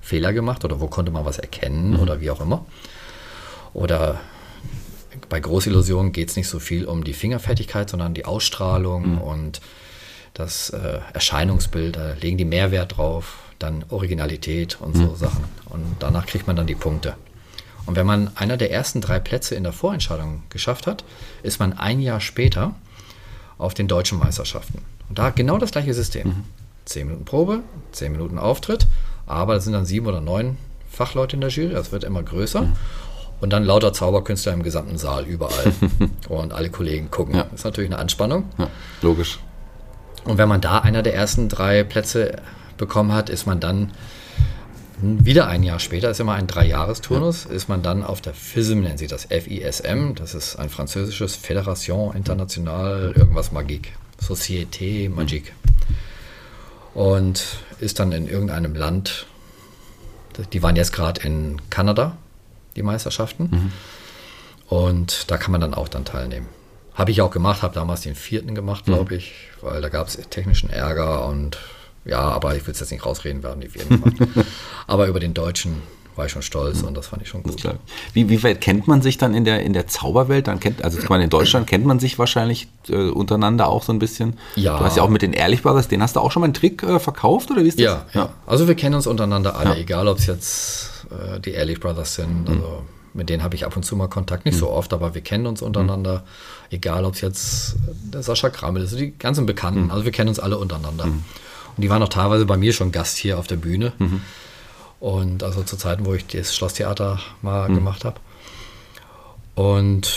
Fehler 0.00 0.32
gemacht 0.32 0.64
oder 0.64 0.80
wo 0.80 0.88
konnte 0.88 1.12
man 1.12 1.24
was 1.24 1.38
erkennen 1.38 1.96
oder 1.96 2.20
wie 2.20 2.30
auch 2.30 2.40
immer. 2.40 2.64
Oder 3.74 4.18
bei 5.28 5.40
Großillusionen 5.40 6.12
geht 6.12 6.30
es 6.30 6.36
nicht 6.36 6.48
so 6.48 6.58
viel 6.58 6.84
um 6.84 7.04
die 7.04 7.12
Fingerfertigkeit, 7.12 7.90
sondern 7.90 8.14
die 8.14 8.24
Ausstrahlung 8.24 9.18
und 9.18 9.60
das 10.34 10.70
äh, 10.70 11.00
Erscheinungsbild. 11.12 11.96
Da 11.96 12.14
legen 12.20 12.38
die 12.38 12.44
Mehrwert 12.44 12.96
drauf, 12.96 13.38
dann 13.58 13.84
Originalität 13.88 14.78
und 14.80 14.96
so 14.96 15.14
Sachen. 15.14 15.44
Und 15.66 15.84
danach 15.98 16.26
kriegt 16.26 16.46
man 16.46 16.56
dann 16.56 16.66
die 16.66 16.74
Punkte. 16.74 17.14
Und 17.86 17.96
wenn 17.96 18.06
man 18.06 18.30
einer 18.36 18.56
der 18.56 18.70
ersten 18.70 19.00
drei 19.00 19.18
Plätze 19.18 19.54
in 19.54 19.64
der 19.64 19.72
Vorentscheidung 19.72 20.42
geschafft 20.50 20.86
hat, 20.86 21.04
ist 21.42 21.58
man 21.58 21.72
ein 21.72 22.00
Jahr 22.00 22.20
später 22.20 22.74
auf 23.56 23.74
den 23.74 23.88
deutschen 23.88 24.18
Meisterschaften. 24.18 24.82
Und 25.08 25.18
da 25.18 25.30
genau 25.30 25.58
das 25.58 25.72
gleiche 25.72 25.94
System. 25.94 26.44
Zehn 26.84 27.06
Minuten 27.06 27.24
Probe, 27.24 27.60
zehn 27.92 28.12
Minuten 28.12 28.38
Auftritt, 28.38 28.86
aber 29.26 29.56
es 29.56 29.64
sind 29.64 29.72
dann 29.72 29.86
sieben 29.86 30.06
oder 30.06 30.20
neun 30.20 30.58
Fachleute 30.90 31.36
in 31.36 31.40
der 31.40 31.50
Jury, 31.50 31.72
das 31.72 31.92
wird 31.92 32.04
immer 32.04 32.22
größer. 32.22 32.66
Und 33.40 33.52
dann 33.52 33.64
lauter 33.64 33.92
Zauberkünstler 33.92 34.52
im 34.52 34.62
gesamten 34.62 34.98
Saal, 34.98 35.24
überall. 35.24 35.72
und 36.28 36.52
alle 36.52 36.70
Kollegen 36.70 37.10
gucken. 37.10 37.36
Ja. 37.36 37.44
Das 37.44 37.60
ist 37.60 37.64
natürlich 37.64 37.90
eine 37.90 38.00
Anspannung. 38.00 38.44
Ja, 38.58 38.68
logisch. 39.02 39.38
Und 40.24 40.38
wenn 40.38 40.48
man 40.48 40.60
da 40.60 40.78
einer 40.78 41.02
der 41.02 41.14
ersten 41.14 41.48
drei 41.48 41.84
Plätze 41.84 42.36
bekommen 42.76 43.12
hat, 43.12 43.30
ist 43.30 43.46
man 43.46 43.60
dann 43.60 43.92
wieder 45.00 45.46
ein 45.46 45.62
Jahr 45.62 45.78
später, 45.78 46.10
ist 46.10 46.18
immer 46.18 46.34
ein 46.34 46.48
Dreijahresturnus, 46.48 47.46
ist 47.46 47.68
man 47.68 47.82
dann 47.82 48.02
auf 48.02 48.20
der 48.20 48.34
FISM, 48.34 48.80
nennen 48.80 48.98
sie 48.98 49.06
das 49.06 49.26
FISM, 49.26 50.14
das 50.16 50.34
ist 50.34 50.56
ein 50.56 50.68
französisches 50.68 51.36
Fédération 51.36 52.14
Internationale, 52.14 53.12
irgendwas 53.12 53.52
Magique, 53.52 53.92
Société 54.20 55.08
Magique. 55.08 55.52
Und 56.94 57.44
ist 57.78 58.00
dann 58.00 58.10
in 58.10 58.26
irgendeinem 58.26 58.74
Land, 58.74 59.26
die 60.52 60.62
waren 60.62 60.74
jetzt 60.74 60.92
gerade 60.92 61.20
in 61.20 61.60
Kanada, 61.70 62.16
die 62.78 62.82
Meisterschaften. 62.82 63.72
Und 64.68 65.30
da 65.30 65.36
kann 65.36 65.52
man 65.52 65.60
dann 65.60 65.74
auch 65.74 65.88
dann 65.88 66.04
teilnehmen. 66.04 66.46
Habe 66.94 67.10
ich 67.10 67.20
auch 67.22 67.30
gemacht, 67.30 67.62
habe 67.62 67.74
damals 67.74 68.00
den 68.00 68.14
vierten 68.14 68.54
gemacht, 68.54 68.84
glaube 68.86 69.14
ich, 69.14 69.32
weil 69.60 69.80
da 69.80 69.88
gab 69.88 70.08
es 70.08 70.16
technischen 70.30 70.68
Ärger 70.70 71.26
und 71.26 71.58
ja, 72.04 72.20
aber 72.20 72.56
ich 72.56 72.66
will 72.66 72.72
es 72.72 72.80
jetzt 72.80 72.90
nicht 72.90 73.04
rausreden, 73.06 73.42
wir 73.42 73.50
haben 73.50 73.60
die 73.60 73.68
vierten 73.68 74.00
gemacht. 74.00 74.46
aber 74.86 75.06
über 75.06 75.20
den 75.20 75.32
Deutschen 75.34 75.82
war 76.16 76.26
ich 76.26 76.32
schon 76.32 76.42
stolz 76.42 76.82
und 76.82 76.96
das 76.96 77.06
fand 77.06 77.22
ich 77.22 77.28
schon 77.28 77.44
gut. 77.44 77.62
Wie, 78.12 78.28
wie 78.28 78.42
weit 78.42 78.60
kennt 78.60 78.88
man 78.88 79.00
sich 79.02 79.18
dann 79.18 79.34
in 79.34 79.44
der, 79.44 79.62
in 79.62 79.72
der 79.72 79.86
Zauberwelt? 79.86 80.48
Dann 80.48 80.58
kennt, 80.58 80.82
also 80.82 80.98
ich 80.98 81.08
meine, 81.08 81.22
in 81.24 81.30
Deutschland 81.30 81.68
kennt 81.68 81.86
man 81.86 82.00
sich 82.00 82.18
wahrscheinlich 82.18 82.66
äh, 82.88 83.10
untereinander 83.10 83.68
auch 83.68 83.84
so 83.84 83.92
ein 83.92 84.00
bisschen. 84.00 84.36
Ja. 84.56 84.78
Du 84.78 84.84
hast 84.84 84.96
ja 84.96 85.04
auch 85.04 85.08
mit 85.08 85.22
den 85.22 85.32
Ehrlich 85.32 85.62
Brothers, 85.62 85.86
den 85.86 86.02
hast 86.02 86.16
du 86.16 86.20
auch 86.20 86.32
schon 86.32 86.40
mal 86.40 86.46
einen 86.46 86.54
Trick 86.54 86.82
äh, 86.82 86.98
verkauft 86.98 87.52
oder 87.52 87.62
wie 87.62 87.68
ist 87.68 87.78
das? 87.78 87.84
Ja, 87.84 88.06
ja. 88.14 88.30
Also 88.46 88.66
wir 88.66 88.74
kennen 88.74 88.96
uns 88.96 89.06
untereinander 89.06 89.54
alle, 89.56 89.68
Ja. 89.70 89.74
Mhm. 89.76 89.80
egal 89.82 90.08
ob 90.08 90.18
es 90.18 90.26
jetzt 90.26 90.97
äh, 91.10 91.40
die 91.40 91.52
Ehrlich 91.52 91.80
Brothers 91.80 92.14
sind. 92.14 92.48
Also 92.48 92.82
mit 93.14 93.28
denen 93.30 93.42
habe 93.42 93.54
ich 93.54 93.64
ab 93.64 93.74
und 93.76 93.82
zu 93.82 93.96
mal 93.96 94.08
Kontakt, 94.08 94.44
nicht 94.44 94.58
so 94.58 94.70
oft, 94.70 94.92
aber 94.92 95.14
wir 95.14 95.22
kennen 95.22 95.46
uns 95.46 95.62
untereinander. 95.62 96.24
Egal 96.70 97.04
ob 97.04 97.14
es 97.14 97.20
jetzt 97.20 97.76
der 98.12 98.22
Sascha 98.22 98.50
Krammel 98.50 98.82
ist, 98.82 98.96
die 98.98 99.16
ganzen 99.18 99.46
Bekannten. 99.46 99.84
Mhm. 99.84 99.90
Also 99.90 100.04
wir 100.04 100.12
kennen 100.12 100.28
uns 100.28 100.38
alle 100.38 100.58
untereinander. 100.58 101.04
Und 101.04 101.24
die 101.76 101.90
waren 101.90 102.02
auch 102.02 102.08
teilweise 102.08 102.44
bei 102.44 102.56
mir 102.56 102.72
schon 102.72 102.92
Gast 102.92 103.16
hier 103.16 103.38
auf 103.38 103.46
der 103.46 103.56
Bühne. 103.56 103.92
Mhm. 103.98 104.20
Und 105.00 105.42
also 105.42 105.62
zu 105.62 105.76
Zeiten, 105.76 106.04
wo 106.04 106.14
ich 106.14 106.26
das 106.26 106.54
Schlosstheater 106.54 107.14
Mhm. 107.14 107.20
mal 107.42 107.66
gemacht 107.68 108.04
habe. 108.04 108.20
Und 109.54 110.12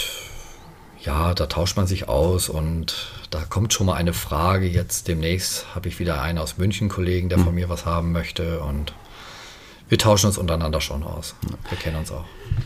ja, 1.04 1.34
da 1.34 1.48
tauscht 1.48 1.78
man 1.78 1.88
sich 1.88 2.08
aus 2.08 2.50
und 2.50 3.12
da 3.32 3.42
kommt 3.42 3.74
schon 3.74 3.88
mal 3.88 3.96
eine 3.96 4.14
Frage. 4.14 4.68
Jetzt 4.68 5.08
demnächst 5.08 5.66
habe 5.74 5.88
ich 5.88 6.00
wieder 6.00 6.22
einen 6.22 6.38
aus 6.38 6.58
München, 6.58 6.90
Kollegen, 6.90 7.30
der 7.30 7.40
von 7.40 7.56
mir 7.56 7.70
was 7.70 7.86
haben 7.86 8.12
möchte 8.12 8.60
und 8.60 8.94
wir 9.92 9.98
tauschen 9.98 10.28
uns 10.28 10.38
untereinander 10.38 10.80
schon 10.80 11.04
aus. 11.04 11.36
Wir 11.68 11.78
kennen 11.78 11.98
uns 11.98 12.14
auch. 12.14 12.24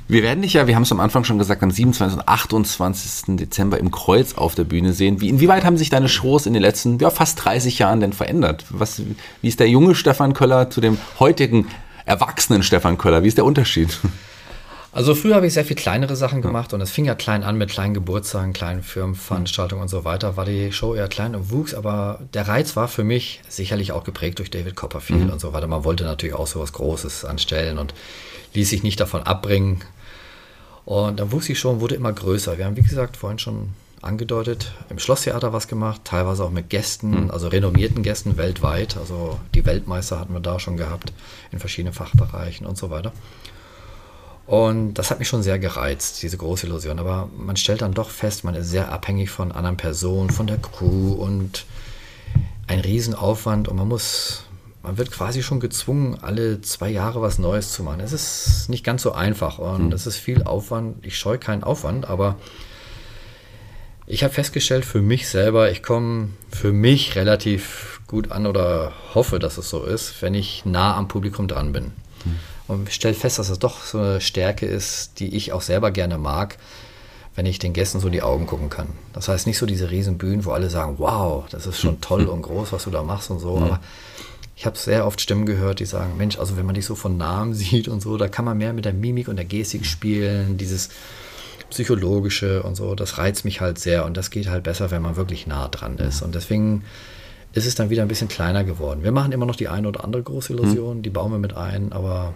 Wir 0.08 0.22
werden 0.22 0.44
dich 0.44 0.54
ja, 0.54 0.68
wir 0.68 0.76
haben 0.76 0.84
es 0.84 0.92
am 0.92 1.00
Anfang 1.00 1.24
schon 1.24 1.40
gesagt, 1.40 1.64
am 1.64 1.72
27. 1.72 2.20
und 2.20 2.28
28. 2.28 3.36
Dezember 3.36 3.80
im 3.80 3.90
Kreuz 3.90 4.36
auf 4.36 4.54
der 4.54 4.64
Bühne 4.64 4.94
sehen. 4.94 5.22
Wie, 5.22 5.30
inwieweit 5.30 5.66
haben 5.66 5.76
sich 5.76 5.90
deine 5.90 6.08
Shows 6.08 6.46
in 6.46 6.54
den 6.54 6.62
letzten 6.62 7.00
ja, 7.00 7.10
fast 7.10 7.44
30 7.44 7.80
Jahren 7.80 8.00
denn 8.00 8.14
verändert? 8.14 8.66
Was, 8.70 9.02
wie 9.42 9.48
ist 9.48 9.60
der 9.60 9.68
junge 9.68 9.96
Stefan 9.96 10.36
Köller 10.36 10.70
zu 10.70 10.82
dem 10.82 11.00
heutigen 11.18 11.68
erwachsenen 12.06 12.62
Stefan 12.62 13.00
Köller? 13.00 13.24
Wie 13.24 13.28
ist 13.28 13.40
der 13.40 13.46
Unterschied? 13.46 13.98
Also 14.96 15.14
früher 15.14 15.36
habe 15.36 15.46
ich 15.46 15.54
sehr 15.54 15.66
viel 15.66 15.76
kleinere 15.76 16.16
Sachen 16.16 16.42
gemacht 16.42 16.72
und 16.72 16.80
es 16.80 16.90
fing 16.90 17.04
ja 17.04 17.16
klein 17.16 17.44
an 17.44 17.58
mit 17.58 17.70
kleinen 17.70 17.94
Geburtstagen, 17.94 18.54
kleinen 18.54 18.82
Firmenveranstaltungen 18.82 19.82
und 19.82 19.90
so 19.90 20.06
weiter. 20.06 20.38
War 20.38 20.46
die 20.46 20.72
Show 20.72 20.96
eher 20.96 21.10
klein 21.10 21.36
und 21.36 21.52
wuchs, 21.52 21.74
aber 21.74 22.22
der 22.34 22.48
Reiz 22.48 22.78
war 22.78 22.88
für 22.88 23.04
mich 23.04 23.42
sicherlich 23.50 23.92
auch 23.92 24.06
geprägt 24.06 24.40
durch 24.40 24.52
David 24.52 24.78
Copperfield 24.78 25.30
und 25.34 25.42
so 25.42 25.52
weiter. 25.52 25.68
Man 25.68 25.84
wollte 25.84 26.06
natürlich 26.06 26.34
auch 26.34 26.48
so 26.48 26.62
was 26.62 26.72
Großes 26.72 27.26
anstellen 27.26 27.78
und 27.78 27.94
ließ 28.54 28.70
sich 28.70 28.84
nicht 28.84 28.98
davon 29.02 29.24
abbringen. 29.24 29.82
Und 30.86 31.20
dann 31.20 31.34
wuchs 31.34 31.48
die 31.48 31.56
Show 31.56 31.72
und 31.72 31.82
wurde 31.82 31.96
immer 31.96 32.14
größer. 32.14 32.58
Wir 32.58 32.64
haben, 32.64 32.78
wie 32.78 32.82
gesagt, 32.82 33.18
vorhin 33.18 33.40
schon 33.40 33.74
angedeutet, 34.02 34.72
im 34.90 35.00
Schlosstheater 35.00 35.52
was 35.52 35.68
gemacht, 35.68 36.02
teilweise 36.06 36.46
auch 36.46 36.52
mit 36.52 36.70
Gästen, 36.70 37.32
also 37.32 37.50
renommierten 37.50 38.02
Gästen 38.02 38.38
weltweit. 38.38 38.96
Also 38.96 39.42
die 39.56 39.66
Weltmeister 39.66 40.22
hatten 40.22 40.32
wir 40.32 40.40
da 40.40 40.58
schon 40.58 40.78
gehabt 40.78 41.12
in 41.52 41.60
verschiedenen 41.60 41.94
Fachbereichen 41.94 42.66
und 42.66 42.78
so 42.78 42.90
weiter. 42.90 43.12
Und 44.48 44.94
das 44.96 45.10
hat 45.10 45.20
mich 45.20 45.28
schon 45.28 45.42
sehr 45.42 45.58
gereizt, 45.58 46.22
diese 46.22 46.38
große 46.38 46.68
Illusion. 46.68 47.00
Aber 47.00 47.30
man 47.36 47.58
stellt 47.58 47.82
dann 47.82 47.94
doch 47.94 48.10
fest, 48.10 48.44
man 48.44 48.56
ist 48.56 48.70
sehr 48.70 48.92
abhängig 48.92 49.32
von 49.32 49.52
anderen 49.52 49.78
Personen, 49.78 50.30
von 50.30 50.46
der 50.46 50.58
Crew 50.58 51.14
und 51.14 51.66
ein 52.68 52.80
Riesenaufwand 52.80 53.68
und 53.68 53.76
man 53.78 53.88
muss, 53.88 54.44
man 54.84 54.98
wird 54.98 55.12
quasi 55.12 55.44
schon 55.44 55.60
gezwungen, 55.60 56.18
alle 56.22 56.62
zwei 56.62 56.90
Jahre 56.90 57.22
was 57.22 57.40
Neues 57.40 57.72
zu 57.72 57.84
machen. 57.84 58.00
Es 58.00 58.14
ist 58.14 58.70
nicht 58.70 58.84
ganz 58.84 59.02
so 59.02 59.12
einfach 59.12 59.60
und 59.60 59.94
es 59.94 60.08
ist 60.08 60.18
viel 60.18 60.44
Aufwand. 60.44 61.06
Ich 61.06 61.18
scheue 61.18 61.38
keinen 61.38 61.64
Aufwand, 61.64 62.08
aber 62.08 62.38
ich 64.08 64.24
habe 64.24 64.34
festgestellt 64.34 64.86
für 64.86 65.02
mich 65.02 65.28
selber, 65.28 65.72
ich 65.72 65.82
komme 65.82 66.30
für 66.52 66.72
mich 66.72 67.16
relativ 67.16 68.02
gut 68.08 68.32
an 68.32 68.46
oder 68.46 68.94
hoffe, 69.16 69.40
dass 69.40 69.58
es 69.58 69.70
so 69.70 69.84
ist, 69.84 70.22
wenn 70.22 70.36
ich 70.36 70.66
nah 70.66 70.96
am 70.96 71.08
Publikum 71.08 71.48
dran 71.48 71.72
bin. 71.72 71.92
Und 72.68 72.92
stelle 72.92 73.14
fest, 73.14 73.40
dass 73.40 73.50
es 73.50 73.60
doch 73.60 73.84
so 73.84 74.00
eine 74.00 74.22
Stärke 74.22 74.66
ist, 74.66 75.20
die 75.20 75.36
ich 75.36 75.54
auch 75.54 75.62
selber 75.62 75.92
gerne 75.92 76.18
mag, 76.18 76.58
wenn 77.36 77.46
ich 77.46 77.60
den 77.60 77.74
Gästen 77.74 78.00
so 78.00 78.08
in 78.08 78.14
die 78.14 78.22
Augen 78.22 78.48
gucken 78.48 78.70
kann. 78.70 78.88
Das 79.14 79.28
heißt 79.28 79.46
nicht 79.46 79.58
so 79.58 79.66
diese 79.66 79.92
riesen 79.92 80.18
Bühnen, 80.18 80.46
wo 80.46 80.52
alle 80.52 80.70
sagen, 80.70 80.96
wow, 80.98 81.46
das 81.50 81.68
ist 81.68 81.80
schon 81.80 82.02
toll 82.02 82.26
und 82.26 82.42
groß, 82.42 82.72
was 82.72 82.86
du 82.86 82.90
da 82.90 83.04
machst 83.04 83.30
und 83.30 83.40
so, 83.40 83.58
aber 83.58 83.80
ich 84.56 84.66
habe 84.66 84.78
sehr 84.78 85.06
oft 85.06 85.20
Stimmen 85.20 85.46
gehört, 85.46 85.82
die 85.82 85.86
sagen, 85.86 86.16
Mensch, 86.18 86.40
also 86.40 86.56
wenn 86.56 86.66
man 86.66 86.76
dich 86.76 86.86
so 86.86 86.96
von 86.96 87.18
Namen 87.18 87.54
sieht 87.54 87.88
und 87.88 88.02
so, 88.02 88.18
da 88.18 88.28
kann 88.28 88.46
man 88.46 88.58
mehr 88.58 88.74
mit 88.74 88.86
der 88.86 88.94
Mimik 88.94 89.28
und 89.28 89.36
der 89.36 89.46
Gestik 89.46 89.86
spielen, 89.86 90.58
dieses 90.58 90.90
psychologische 91.70 92.64
und 92.64 92.76
so, 92.76 92.96
das 92.96 93.18
reizt 93.18 93.44
mich 93.44 93.60
halt 93.60 93.80
sehr 93.80 94.06
und 94.06 94.16
das 94.16 94.30
geht 94.30 94.48
halt 94.48 94.64
besser, 94.64 94.92
wenn 94.92 95.02
man 95.02 95.18
wirklich 95.18 95.46
nah 95.46 95.68
dran 95.68 95.98
ist 95.98 96.22
und 96.22 96.36
deswegen 96.36 96.84
ist 97.54 97.66
es 97.66 97.76
dann 97.76 97.90
wieder 97.90 98.02
ein 98.02 98.08
bisschen 98.08 98.28
kleiner 98.28 98.64
geworden. 98.64 99.04
Wir 99.04 99.12
machen 99.12 99.32
immer 99.32 99.46
noch 99.46 99.56
die 99.56 99.68
eine 99.68 99.88
oder 99.88 100.04
andere 100.04 100.24
große 100.24 100.54
Illusion, 100.54 101.02
die 101.02 101.10
bauen 101.10 101.32
wir 101.32 101.40
mit 101.40 101.56
ein, 101.56 101.92
aber 101.92 102.34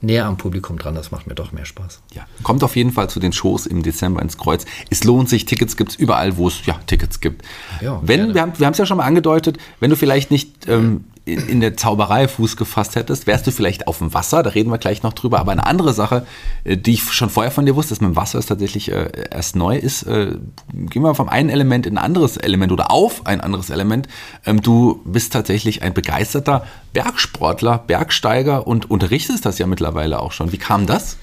näher 0.00 0.26
am 0.26 0.36
Publikum 0.36 0.78
dran, 0.78 0.94
das 0.94 1.10
macht 1.10 1.26
mir 1.26 1.34
doch 1.34 1.52
mehr 1.52 1.64
Spaß. 1.64 2.00
Ja, 2.14 2.26
kommt 2.42 2.62
auf 2.62 2.76
jeden 2.76 2.92
Fall 2.92 3.10
zu 3.10 3.20
den 3.20 3.32
Shows 3.32 3.66
im 3.66 3.82
Dezember 3.82 4.22
ins 4.22 4.38
Kreuz. 4.38 4.64
Es 4.90 5.04
lohnt 5.04 5.28
sich, 5.28 5.44
Tickets 5.44 5.76
gibt 5.76 5.92
es 5.92 5.96
überall, 5.96 6.36
wo 6.36 6.48
es 6.48 6.64
ja, 6.66 6.78
Tickets 6.86 7.20
gibt. 7.20 7.44
Ja, 7.80 8.00
wenn, 8.02 8.20
gerne. 8.20 8.34
wir 8.34 8.42
haben 8.42 8.52
wir 8.58 8.70
es 8.70 8.78
ja 8.78 8.86
schon 8.86 8.98
mal 8.98 9.04
angedeutet, 9.04 9.58
wenn 9.80 9.90
du 9.90 9.96
vielleicht 9.96 10.30
nicht 10.30 10.68
ähm, 10.68 11.04
in, 11.34 11.48
in 11.48 11.60
der 11.60 11.76
Zauberei 11.76 12.28
Fuß 12.28 12.56
gefasst 12.56 12.96
hättest, 12.96 13.26
wärst 13.26 13.46
du 13.46 13.50
vielleicht 13.50 13.86
auf 13.86 13.98
dem 13.98 14.12
Wasser, 14.14 14.42
da 14.42 14.50
reden 14.50 14.70
wir 14.70 14.78
gleich 14.78 15.02
noch 15.02 15.12
drüber. 15.12 15.38
Aber 15.40 15.52
eine 15.52 15.66
andere 15.66 15.92
Sache, 15.92 16.26
äh, 16.64 16.76
die 16.76 16.94
ich 16.94 17.02
schon 17.12 17.30
vorher 17.30 17.52
von 17.52 17.66
dir 17.66 17.76
wusste, 17.76 17.90
dass 17.94 18.00
mit 18.00 18.10
dem 18.10 18.16
Wasser 18.16 18.38
ist 18.38 18.46
tatsächlich 18.46 18.90
äh, 18.90 19.10
erst 19.30 19.56
neu 19.56 19.76
ist, 19.76 20.02
äh, 20.04 20.36
gehen 20.72 21.02
wir 21.02 21.14
vom 21.14 21.28
einen 21.28 21.48
Element 21.50 21.86
in 21.86 21.98
ein 21.98 22.04
anderes 22.04 22.36
Element 22.36 22.72
oder 22.72 22.90
auf 22.90 23.26
ein 23.26 23.40
anderes 23.40 23.70
Element. 23.70 24.08
Ähm, 24.46 24.62
du 24.62 25.00
bist 25.04 25.32
tatsächlich 25.32 25.82
ein 25.82 25.94
begeisterter 25.94 26.66
Bergsportler, 26.92 27.78
Bergsteiger 27.86 28.66
und 28.66 28.90
unterrichtest 28.90 29.46
das 29.46 29.58
ja 29.58 29.66
mittlerweile 29.66 30.20
auch 30.20 30.32
schon. 30.32 30.52
Wie 30.52 30.58
kam 30.58 30.86
das? 30.86 31.16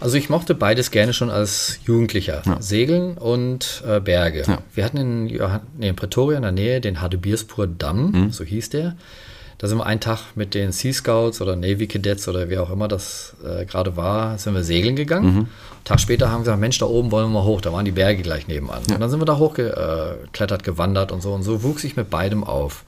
Also 0.00 0.18
ich 0.18 0.28
mochte 0.28 0.54
beides 0.54 0.90
gerne 0.90 1.14
schon 1.14 1.30
als 1.30 1.78
Jugendlicher. 1.86 2.42
Segeln 2.58 3.16
und 3.16 3.82
äh, 3.86 4.00
Berge. 4.00 4.42
Ja. 4.46 4.58
Wir 4.74 4.84
hatten 4.84 4.96
in, 4.98 5.28
Johann 5.28 5.60
nee, 5.78 5.88
in 5.88 5.96
Pretoria 5.96 6.36
in 6.36 6.42
der 6.42 6.52
Nähe 6.52 6.80
den 6.80 7.00
Hadebierspur 7.00 7.66
Damm, 7.66 8.10
Mhm. 8.10 8.30
so 8.30 8.44
hieß 8.44 8.70
der. 8.70 8.96
Da 9.58 9.68
sind 9.68 9.78
wir 9.78 9.86
einen 9.86 10.00
Tag 10.00 10.36
mit 10.36 10.54
den 10.54 10.72
Sea 10.72 10.92
Scouts 10.92 11.40
oder 11.40 11.56
Navy 11.56 11.86
Cadets 11.86 12.28
oder 12.28 12.50
wie 12.50 12.58
auch 12.58 12.70
immer 12.70 12.88
das 12.88 13.34
äh, 13.44 13.64
gerade 13.64 13.96
war, 13.96 14.36
sind 14.38 14.54
wir 14.54 14.64
segeln 14.64 14.96
gegangen. 14.96 15.26
Mhm. 15.26 15.38
Einen 15.38 15.48
Tag 15.84 16.00
später 16.00 16.30
haben 16.30 16.40
wir 16.40 16.44
gesagt, 16.44 16.60
Mensch, 16.60 16.78
da 16.78 16.86
oben 16.86 17.10
wollen 17.12 17.26
wir 17.26 17.40
mal 17.40 17.44
hoch. 17.44 17.60
Da 17.60 17.72
waren 17.72 17.84
die 17.84 17.92
Berge 17.92 18.22
gleich 18.22 18.48
nebenan. 18.48 18.82
Und 18.90 19.00
dann 19.00 19.10
sind 19.10 19.20
wir 19.20 19.26
da 19.26 19.38
hochgeklettert, 19.38 20.64
gewandert 20.64 21.12
und 21.12 21.22
so. 21.22 21.32
Und 21.32 21.42
so 21.42 21.62
wuchs 21.62 21.84
ich 21.84 21.96
mit 21.96 22.10
beidem 22.10 22.44
auf. 22.44 22.84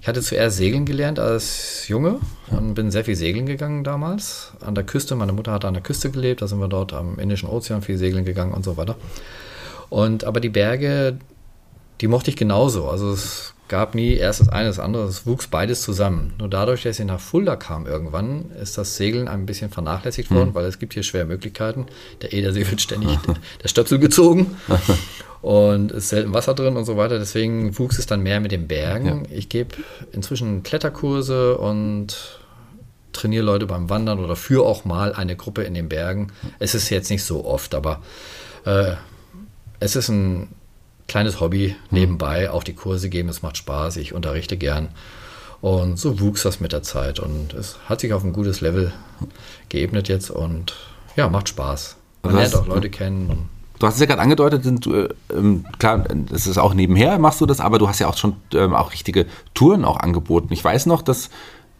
Ich 0.00 0.08
hatte 0.08 0.22
zuerst 0.22 0.56
Segeln 0.56 0.86
gelernt 0.86 1.18
als 1.18 1.86
Junge 1.88 2.20
und 2.48 2.72
bin 2.72 2.90
sehr 2.90 3.04
viel 3.04 3.16
segeln 3.16 3.44
gegangen 3.44 3.84
damals 3.84 4.52
an 4.60 4.74
der 4.74 4.84
Küste. 4.84 5.14
Meine 5.14 5.32
Mutter 5.32 5.52
hat 5.52 5.66
an 5.66 5.74
der 5.74 5.82
Küste 5.82 6.10
gelebt, 6.10 6.40
da 6.40 6.46
sind 6.46 6.58
wir 6.58 6.68
dort 6.68 6.94
am 6.94 7.18
Indischen 7.18 7.50
Ozean 7.50 7.82
viel 7.82 7.98
segeln 7.98 8.24
gegangen 8.24 8.54
und 8.54 8.64
so 8.64 8.78
weiter. 8.78 8.96
Und 9.90 10.24
aber 10.24 10.40
die 10.40 10.48
Berge, 10.48 11.18
die 12.00 12.08
mochte 12.08 12.30
ich 12.30 12.36
genauso. 12.36 12.88
Also 12.88 13.12
es 13.12 13.52
gab 13.70 13.94
nie 13.94 14.14
erst 14.14 14.40
das 14.40 14.48
eine, 14.48 14.66
das 14.66 14.80
andere, 14.80 15.04
es 15.04 15.26
wuchs 15.26 15.46
beides 15.46 15.80
zusammen. 15.82 16.34
Nur 16.38 16.48
dadurch, 16.48 16.82
dass 16.82 16.98
ich 16.98 17.06
nach 17.06 17.20
Fulda 17.20 17.54
kam 17.54 17.86
irgendwann, 17.86 18.50
ist 18.60 18.76
das 18.76 18.96
Segeln 18.96 19.28
ein 19.28 19.46
bisschen 19.46 19.70
vernachlässigt 19.70 20.32
worden, 20.32 20.54
weil 20.54 20.64
es 20.64 20.80
gibt 20.80 20.92
hier 20.92 21.04
schwer 21.04 21.24
Möglichkeiten. 21.24 21.86
Der 22.20 22.32
Edersee 22.32 22.68
wird 22.68 22.80
ständig 22.80 23.16
der 23.62 23.68
Stöpsel 23.68 24.00
gezogen 24.00 24.56
und 25.40 25.92
es 25.92 25.98
ist 25.98 26.08
selten 26.08 26.34
Wasser 26.34 26.54
drin 26.54 26.76
und 26.76 26.84
so 26.84 26.96
weiter. 26.96 27.20
Deswegen 27.20 27.78
wuchs 27.78 27.98
es 28.00 28.06
dann 28.06 28.24
mehr 28.24 28.40
mit 28.40 28.50
den 28.50 28.66
Bergen. 28.66 29.26
Ich 29.30 29.48
gebe 29.48 29.76
inzwischen 30.10 30.64
Kletterkurse 30.64 31.56
und 31.56 32.40
trainiere 33.12 33.44
Leute 33.44 33.66
beim 33.66 33.88
Wandern 33.88 34.18
oder 34.18 34.34
führe 34.34 34.64
auch 34.64 34.84
mal 34.84 35.14
eine 35.14 35.36
Gruppe 35.36 35.62
in 35.62 35.74
den 35.74 35.88
Bergen. 35.88 36.32
Es 36.58 36.74
ist 36.74 36.90
jetzt 36.90 37.08
nicht 37.08 37.22
so 37.22 37.44
oft, 37.44 37.76
aber 37.76 38.02
äh, 38.64 38.94
es 39.78 39.94
ist 39.94 40.08
ein 40.08 40.48
kleines 41.10 41.40
Hobby 41.40 41.74
nebenbei. 41.90 42.50
Auch 42.50 42.62
die 42.62 42.74
Kurse 42.74 43.10
geben, 43.10 43.28
es 43.28 43.42
macht 43.42 43.56
Spaß. 43.56 43.96
Ich 43.96 44.14
unterrichte 44.14 44.56
gern. 44.56 44.88
Und 45.60 45.98
so 45.98 46.20
wuchs 46.20 46.44
das 46.44 46.60
mit 46.60 46.72
der 46.72 46.82
Zeit. 46.82 47.18
Und 47.18 47.52
es 47.52 47.78
hat 47.86 48.00
sich 48.00 48.12
auf 48.12 48.22
ein 48.22 48.32
gutes 48.32 48.60
Level 48.60 48.92
geebnet 49.68 50.08
jetzt 50.08 50.30
und 50.30 50.74
ja, 51.16 51.28
macht 51.28 51.48
Spaß. 51.48 51.96
Man 52.22 52.36
lernt 52.36 52.54
auch 52.54 52.66
Leute 52.66 52.90
kennen. 52.90 53.48
Du 53.78 53.86
hast 53.86 53.94
es 53.94 54.00
ja 54.00 54.06
gerade 54.06 54.20
angedeutet, 54.20 54.62
sind, 54.62 54.86
äh, 54.86 55.08
ähm, 55.34 55.64
klar, 55.78 56.04
das 56.30 56.46
ist 56.46 56.58
auch 56.58 56.74
nebenher, 56.74 57.18
machst 57.18 57.40
du 57.40 57.46
das, 57.46 57.60
aber 57.60 57.78
du 57.78 57.88
hast 57.88 57.98
ja 57.98 58.08
auch 58.08 58.16
schon 58.16 58.36
ähm, 58.52 58.74
auch 58.74 58.92
richtige 58.92 59.26
Touren 59.54 59.84
auch 59.86 59.96
angeboten. 59.96 60.52
Ich 60.52 60.62
weiß 60.62 60.84
noch, 60.84 61.00
dass 61.00 61.30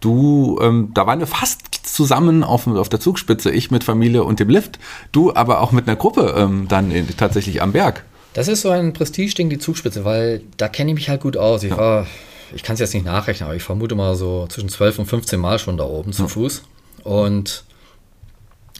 du, 0.01 0.59
ähm, 0.63 0.91
da 0.95 1.07
waren 1.07 1.19
wir 1.21 1.27
fast 1.27 1.61
zusammen 1.85 2.43
auf, 2.43 2.67
auf 2.67 2.89
der 2.89 3.01
Zugspitze, 3.01 3.51
ich 3.51 3.71
mit 3.71 3.85
Familie 3.85 4.25
und 4.25 4.41
dem 4.41 4.49
Lift, 4.49 4.79
du 5.13 5.35
aber 5.35 5.61
auch 5.61 5.73
mit 5.73 5.87
einer 5.87 5.97
Gruppe 5.97 6.35
ähm, 6.37 6.67
dann 6.69 6.91
in, 6.91 7.07
tatsächlich 7.17 7.61
am 7.61 7.73
Berg. 7.73 8.05
Das 8.33 8.47
ist 8.49 8.61
so 8.63 8.71
ein 8.71 8.93
Prestigeding, 8.93 9.51
die 9.51 9.59
Zugspitze, 9.59 10.05
weil 10.05 10.43
da 10.57 10.69
kenne 10.69 10.91
ich 10.91 10.95
mich 10.95 11.09
halt 11.09 11.21
gut 11.21 11.37
aus. 11.37 11.63
Ich 11.65 11.77
war, 11.77 12.07
ich 12.55 12.63
kann 12.63 12.75
es 12.75 12.81
jetzt 12.81 12.95
nicht 12.95 13.05
nachrechnen, 13.05 13.47
aber 13.49 13.57
ich 13.57 13.63
vermute 13.63 13.95
mal 13.97 14.15
so 14.15 14.47
zwischen 14.49 14.69
12 14.69 15.01
und 15.01 15.07
15 15.07 15.41
Mal 15.41 15.59
schon 15.59 15.77
da 15.77 15.85
oben 15.85 16.13
zu 16.13 16.29
Fuß. 16.29 16.63
Und 17.03 17.65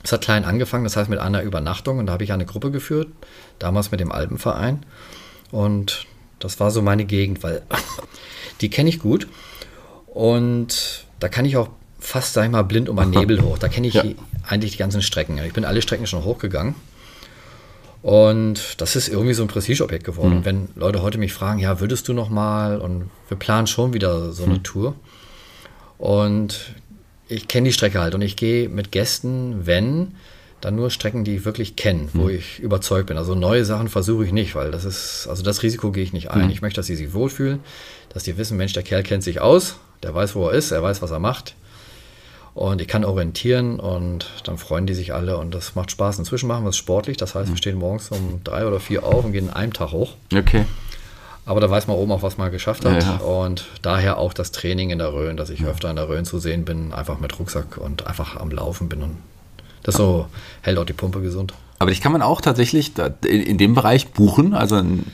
es 0.03 0.11
hat 0.11 0.21
klein 0.21 0.45
angefangen, 0.45 0.83
das 0.85 0.95
heißt 0.95 1.09
mit 1.09 1.19
einer 1.19 1.41
Übernachtung. 1.41 1.99
Und 1.99 2.05
da 2.07 2.13
habe 2.13 2.23
ich 2.23 2.31
eine 2.31 2.45
Gruppe 2.45 2.71
geführt, 2.71 3.09
damals 3.59 3.91
mit 3.91 3.99
dem 3.99 4.11
Alpenverein. 4.11 4.85
Und 5.51 6.05
das 6.39 6.59
war 6.61 6.71
so 6.71 6.81
meine 6.81 7.03
Gegend, 7.05 7.43
weil 7.43 7.61
die 8.61 8.69
kenne 8.69 8.87
ich 8.89 8.99
gut. 8.99 9.27
Und 10.07 11.05
da 11.19 11.27
kann 11.27 11.45
ich 11.45 11.57
auch 11.57 11.69
fast, 11.99 12.33
sag 12.33 12.45
ich 12.45 12.51
mal, 12.51 12.63
blind 12.63 12.87
um 12.89 12.97
einen 12.99 13.11
Nebel 13.19 13.41
hoch. 13.41 13.57
Da 13.57 13.67
kenne 13.67 13.87
ich 13.87 13.95
Ja. 13.95 14.03
eigentlich 14.47 14.71
die 14.71 14.77
ganzen 14.77 15.01
Strecken. 15.01 15.37
Ich 15.45 15.53
bin 15.53 15.65
alle 15.65 15.81
Strecken 15.81 16.07
schon 16.07 16.23
hochgegangen. 16.23 16.75
Und 18.03 18.81
das 18.81 18.95
ist 18.95 19.09
irgendwie 19.09 19.33
so 19.33 19.43
ein 19.43 19.47
Prestigeobjekt 19.47 20.03
geworden. 20.03 20.37
Und 20.37 20.45
wenn 20.45 20.69
Leute 20.75 21.03
heute 21.03 21.17
mich 21.19 21.33
fragen, 21.33 21.59
ja, 21.59 21.79
würdest 21.79 22.07
du 22.07 22.13
noch 22.13 22.29
mal? 22.29 22.79
Und 22.79 23.09
wir 23.27 23.37
planen 23.37 23.67
schon 23.67 23.93
wieder 23.93 24.31
so 24.31 24.43
eine 24.43 24.63
Tour. 24.63 24.95
Und 25.99 26.73
ich 27.27 27.47
kenne 27.47 27.69
die 27.69 27.73
Strecke 27.73 28.01
halt 28.01 28.15
und 28.15 28.21
ich 28.21 28.35
gehe 28.35 28.67
mit 28.69 28.91
Gästen, 28.91 29.65
wenn, 29.65 30.15
dann 30.61 30.75
nur 30.75 30.89
Strecken, 30.89 31.23
die 31.23 31.35
ich 31.35 31.45
wirklich 31.45 31.75
kenne, 31.75 32.09
wo 32.13 32.27
ich 32.27 32.59
überzeugt 32.59 33.07
bin. 33.07 33.17
Also 33.17 33.35
neue 33.35 33.65
Sachen 33.65 33.87
versuche 33.87 34.25
ich 34.25 34.31
nicht, 34.31 34.55
weil 34.55 34.71
das 34.71 34.83
ist, 34.83 35.27
also 35.27 35.43
das 35.43 35.63
Risiko 35.63 35.91
gehe 35.91 36.03
ich 36.03 36.13
nicht 36.13 36.31
ein. 36.31 36.49
Ich 36.49 36.61
möchte, 36.61 36.79
dass 36.79 36.87
sie 36.87 36.95
sich 36.95 37.13
wohlfühlen, 37.13 37.59
dass 38.09 38.23
die 38.23 38.37
wissen, 38.37 38.57
Mensch, 38.57 38.73
der 38.73 38.83
Kerl 38.83 39.03
kennt 39.03 39.23
sich 39.23 39.41
aus, 39.41 39.77
der 40.03 40.13
weiß, 40.13 40.35
wo 40.35 40.47
er 40.47 40.53
ist, 40.53 40.71
er 40.71 40.83
weiß, 40.83 41.01
was 41.01 41.11
er 41.11 41.19
macht. 41.19 41.55
Und 42.53 42.81
ich 42.81 42.87
kann 42.87 43.05
orientieren 43.05 43.79
und 43.79 44.25
dann 44.43 44.57
freuen 44.57 44.85
die 44.85 44.93
sich 44.93 45.13
alle 45.13 45.37
und 45.37 45.55
das 45.55 45.75
macht 45.75 45.91
Spaß. 45.91 46.19
Inzwischen 46.19 46.47
machen 46.47 46.65
wir 46.65 46.69
es 46.69 46.77
sportlich, 46.77 47.15
das 47.15 47.33
heißt, 47.33 47.49
wir 47.49 47.57
stehen 47.57 47.77
morgens 47.77 48.09
um 48.09 48.41
drei 48.43 48.65
oder 48.65 48.79
vier 48.79 49.05
auf 49.05 49.23
und 49.23 49.31
gehen 49.31 49.47
in 49.47 49.53
einem 49.53 49.71
Tag 49.71 49.91
hoch. 49.91 50.15
Okay. 50.35 50.65
Aber 51.45 51.61
da 51.61 51.69
weiß 51.69 51.87
man 51.87 51.95
oben 51.95 52.11
auch, 52.11 52.23
was 52.23 52.37
man 52.37 52.51
geschafft 52.51 52.85
hat. 52.85 53.03
Ja, 53.03 53.09
ja. 53.13 53.17
Und 53.17 53.65
daher 53.81 54.17
auch 54.17 54.33
das 54.33 54.51
Training 54.51 54.89
in 54.89 54.99
der 54.99 55.13
Rhön, 55.13 55.37
dass 55.37 55.49
ich 55.49 55.63
öfter 55.63 55.89
in 55.89 55.95
der 55.95 56.09
Rhön 56.09 56.25
zu 56.25 56.39
sehen 56.39 56.65
bin, 56.65 56.93
einfach 56.93 57.19
mit 57.19 57.39
Rucksack 57.39 57.77
und 57.77 58.05
einfach 58.05 58.37
am 58.37 58.51
Laufen 58.51 58.89
bin. 58.89 59.01
Und 59.01 59.17
das 59.83 59.95
so 59.95 60.27
hält 60.61 60.77
auch 60.77 60.85
die 60.85 60.93
Pumpe 60.93 61.21
gesund. 61.21 61.53
Aber 61.79 61.89
dich 61.89 62.01
kann 62.01 62.11
man 62.11 62.21
auch 62.21 62.41
tatsächlich 62.41 62.91
in, 63.25 63.57
dem 63.57 63.73
Bereich 63.73 64.09
buchen, 64.09 64.53
also 64.53 64.77
in, 64.77 65.05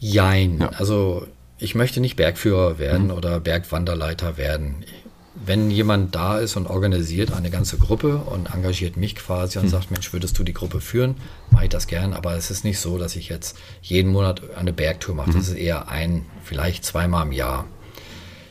Jein. 0.00 0.58
Ja. 0.60 0.68
Also 0.76 1.26
ich 1.58 1.74
möchte 1.74 2.00
nicht 2.00 2.16
Bergführer 2.16 2.78
werden 2.78 3.10
oder 3.10 3.40
Bergwanderleiter 3.40 4.36
werden. 4.36 4.84
Wenn 5.34 5.70
jemand 5.70 6.14
da 6.14 6.38
ist 6.38 6.56
und 6.56 6.68
organisiert 6.68 7.32
eine 7.32 7.50
ganze 7.50 7.76
Gruppe 7.76 8.18
und 8.18 8.54
engagiert 8.54 8.96
mich 8.96 9.16
quasi 9.16 9.58
und 9.58 9.68
sagt, 9.68 9.90
Mensch, 9.90 10.12
würdest 10.12 10.38
du 10.38 10.44
die 10.44 10.52
Gruppe 10.52 10.80
führen, 10.80 11.16
mache 11.50 11.64
ich 11.64 11.70
das 11.70 11.88
gern. 11.88 12.12
Aber 12.12 12.36
es 12.36 12.50
ist 12.50 12.64
nicht 12.64 12.78
so, 12.78 12.98
dass 12.98 13.16
ich 13.16 13.28
jetzt 13.28 13.58
jeden 13.82 14.12
Monat 14.12 14.54
eine 14.56 14.72
Bergtour 14.72 15.16
mache. 15.16 15.32
Das 15.32 15.48
ist 15.48 15.56
eher 15.56 15.88
ein, 15.88 16.24
vielleicht 16.44 16.84
zweimal 16.84 17.26
im 17.26 17.32
Jahr. 17.32 17.66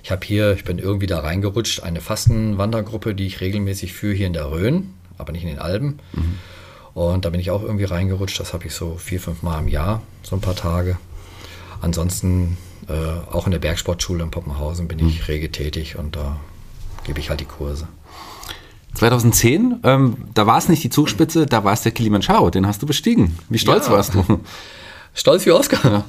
Ich 0.04 0.12
habe 0.12 0.26
hier, 0.26 0.54
ich 0.54 0.66
bin 0.66 0.78
irgendwie 0.78 1.08
da 1.08 1.22
reingerutscht, 1.22 1.82
eine 1.84 2.02
Fastenwandergruppe, 2.02 3.16
die 3.16 3.28
ich 3.28 3.40
regelmäßig 3.40 3.94
führe 3.94 4.14
hier 4.14 4.28
in 4.28 4.34
der 4.34 4.52
Rhön, 4.52 4.94
aber 5.18 5.32
nicht 5.32 5.44
in 5.44 5.50
den 5.50 5.60
Alpen. 5.60 6.00
Und 6.94 7.24
da 7.24 7.30
bin 7.30 7.40
ich 7.40 7.50
auch 7.52 7.64
irgendwie 7.64 7.86
reingerutscht. 7.86 8.40
Das 8.40 8.54
habe 8.54 8.66
ich 8.68 8.74
so 8.74 8.98
vier, 8.98 9.22
fünf 9.22 9.42
Mal 9.42 9.60
im 9.60 9.70
Jahr, 9.70 10.02
so 10.22 10.36
ein 10.36 10.42
paar 10.42 10.58
Tage. 10.58 10.98
Ansonsten 11.80 12.58
äh, 12.90 13.32
auch 13.32 13.46
in 13.46 13.52
der 13.52 13.60
Bergsportschule 13.60 14.24
in 14.24 14.32
Poppenhausen 14.32 14.90
bin 14.90 15.00
ich 15.00 15.30
rege 15.30 15.52
tätig 15.52 15.98
und 15.98 16.18
da 16.18 16.40
gebe 17.04 17.20
ich 17.20 17.30
halt 17.30 17.40
die 17.40 17.46
Kurse. 17.46 17.88
2010, 18.96 19.80
ähm, 19.84 20.18
da 20.34 20.46
war 20.46 20.58
es 20.58 20.70
nicht 20.70 20.84
die 20.84 20.90
Zugspitze, 20.90 21.46
da 21.48 21.64
war 21.64 21.74
es 21.74 21.82
der 21.82 21.92
Kilimanjaro, 21.92 22.50
den 22.52 22.68
hast 22.68 22.82
du 22.82 22.86
bestiegen. 22.86 23.38
Wie 23.50 23.58
stolz 23.58 23.88
Ja. 23.88 23.94
warst 23.94 24.14
du? 24.14 24.24
Stolz 25.16 25.46
wie 25.46 25.52
Oscar. 25.52 26.06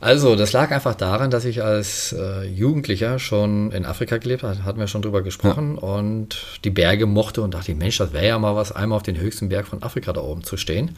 Also, 0.00 0.34
das 0.36 0.52
lag 0.52 0.70
einfach 0.72 0.94
daran, 0.96 1.30
dass 1.30 1.44
ich 1.44 1.62
als 1.62 2.12
äh, 2.12 2.42
Jugendlicher 2.46 3.18
schon 3.20 3.70
in 3.72 3.86
Afrika 3.86 4.18
gelebt 4.18 4.42
habe, 4.42 4.64
hatten 4.64 4.78
wir 4.80 4.86
schon 4.88 5.02
drüber 5.02 5.22
gesprochen, 5.22 5.78
und 5.78 6.36
die 6.64 6.70
Berge 6.70 7.06
mochte 7.06 7.42
und 7.42 7.54
dachte, 7.54 7.74
Mensch, 7.74 7.96
das 7.98 8.12
wäre 8.12 8.26
ja 8.26 8.38
mal 8.38 8.54
was, 8.56 8.70
einmal 8.72 8.96
auf 8.96 9.02
den 9.04 9.16
höchsten 9.18 9.48
Berg 9.48 9.66
von 9.66 9.82
Afrika 9.82 10.12
da 10.12 10.20
oben 10.20 10.42
zu 10.44 10.56
stehen. 10.56 10.96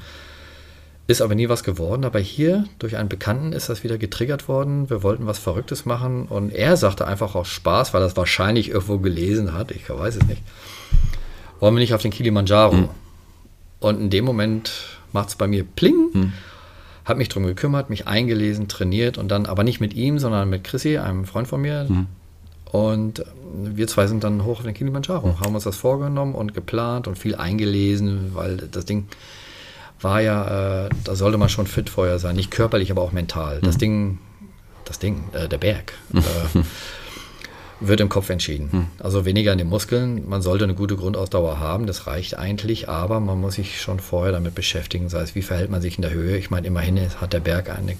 Ist 1.08 1.22
aber 1.22 1.36
nie 1.36 1.48
was 1.48 1.62
geworden, 1.62 2.04
aber 2.04 2.18
hier 2.18 2.64
durch 2.80 2.96
einen 2.96 3.08
Bekannten 3.08 3.52
ist 3.52 3.68
das 3.68 3.84
wieder 3.84 3.96
getriggert 3.96 4.48
worden. 4.48 4.90
Wir 4.90 5.04
wollten 5.04 5.26
was 5.26 5.38
Verrücktes 5.38 5.86
machen 5.86 6.26
und 6.26 6.50
er 6.50 6.76
sagte 6.76 7.06
einfach 7.06 7.36
aus 7.36 7.46
Spaß, 7.48 7.94
weil 7.94 8.02
er 8.02 8.06
es 8.06 8.16
wahrscheinlich 8.16 8.70
irgendwo 8.70 8.98
gelesen 8.98 9.54
hat, 9.54 9.70
ich 9.70 9.88
weiß 9.88 10.16
es 10.16 10.26
nicht, 10.26 10.42
wollen 11.60 11.76
wir 11.76 11.80
nicht 11.80 11.94
auf 11.94 12.02
den 12.02 12.10
Kilimanjaro? 12.10 12.88
Und 13.78 14.00
in 14.00 14.10
dem 14.10 14.24
Moment 14.24 14.72
macht 15.12 15.28
es 15.28 15.36
bei 15.36 15.46
mir 15.46 15.64
Pling. 15.64 16.32
Habe 17.04 17.18
mich 17.18 17.28
darum 17.28 17.46
gekümmert, 17.46 17.88
mich 17.88 18.08
eingelesen, 18.08 18.66
trainiert 18.66 19.16
und 19.16 19.28
dann 19.28 19.46
aber 19.46 19.62
nicht 19.62 19.80
mit 19.80 19.94
ihm, 19.94 20.18
sondern 20.18 20.50
mit 20.50 20.64
Chrissy, 20.64 20.98
einem 20.98 21.24
Freund 21.24 21.46
von 21.46 21.60
mir. 21.60 21.86
Und 22.72 23.24
wir 23.54 23.86
zwei 23.86 24.08
sind 24.08 24.24
dann 24.24 24.44
hoch 24.44 24.58
auf 24.58 24.64
den 24.64 24.74
Kilimanjaro, 24.74 25.38
haben 25.38 25.54
uns 25.54 25.62
das 25.64 25.76
vorgenommen 25.76 26.34
und 26.34 26.52
geplant 26.52 27.06
und 27.06 27.16
viel 27.16 27.36
eingelesen, 27.36 28.32
weil 28.34 28.56
das 28.56 28.86
Ding 28.86 29.06
war 30.00 30.20
ja, 30.20 30.86
äh, 30.86 30.88
da 31.04 31.14
sollte 31.16 31.38
man 31.38 31.48
schon 31.48 31.66
fit 31.66 31.88
vorher 31.90 32.18
sein, 32.18 32.36
nicht 32.36 32.50
körperlich, 32.50 32.90
aber 32.90 33.02
auch 33.02 33.12
mental. 33.12 33.60
Das 33.62 33.78
Ding, 33.78 34.18
das 34.84 34.98
Ding, 34.98 35.24
äh, 35.32 35.48
der 35.48 35.58
Berg, 35.58 35.94
äh, 36.14 36.20
wird 37.80 38.00
im 38.00 38.08
Kopf 38.08 38.30
entschieden. 38.30 38.88
Also 39.00 39.24
weniger 39.26 39.52
in 39.52 39.58
den 39.58 39.68
Muskeln. 39.68 40.26
Man 40.28 40.40
sollte 40.40 40.64
eine 40.64 40.74
gute 40.74 40.96
Grundausdauer 40.96 41.60
haben, 41.60 41.86
das 41.86 42.06
reicht 42.06 42.38
eigentlich, 42.38 42.88
aber 42.88 43.20
man 43.20 43.38
muss 43.40 43.54
sich 43.56 43.80
schon 43.82 44.00
vorher 44.00 44.32
damit 44.32 44.54
beschäftigen, 44.54 45.08
sei 45.10 45.20
es, 45.20 45.34
wie 45.34 45.42
verhält 45.42 45.70
man 45.70 45.82
sich 45.82 45.96
in 45.96 46.02
der 46.02 46.10
Höhe. 46.12 46.38
Ich 46.38 46.50
meine, 46.50 46.66
immerhin 46.66 46.98
hat 47.20 47.34
der 47.34 47.40
Berg 47.40 47.68
eine 47.68 47.96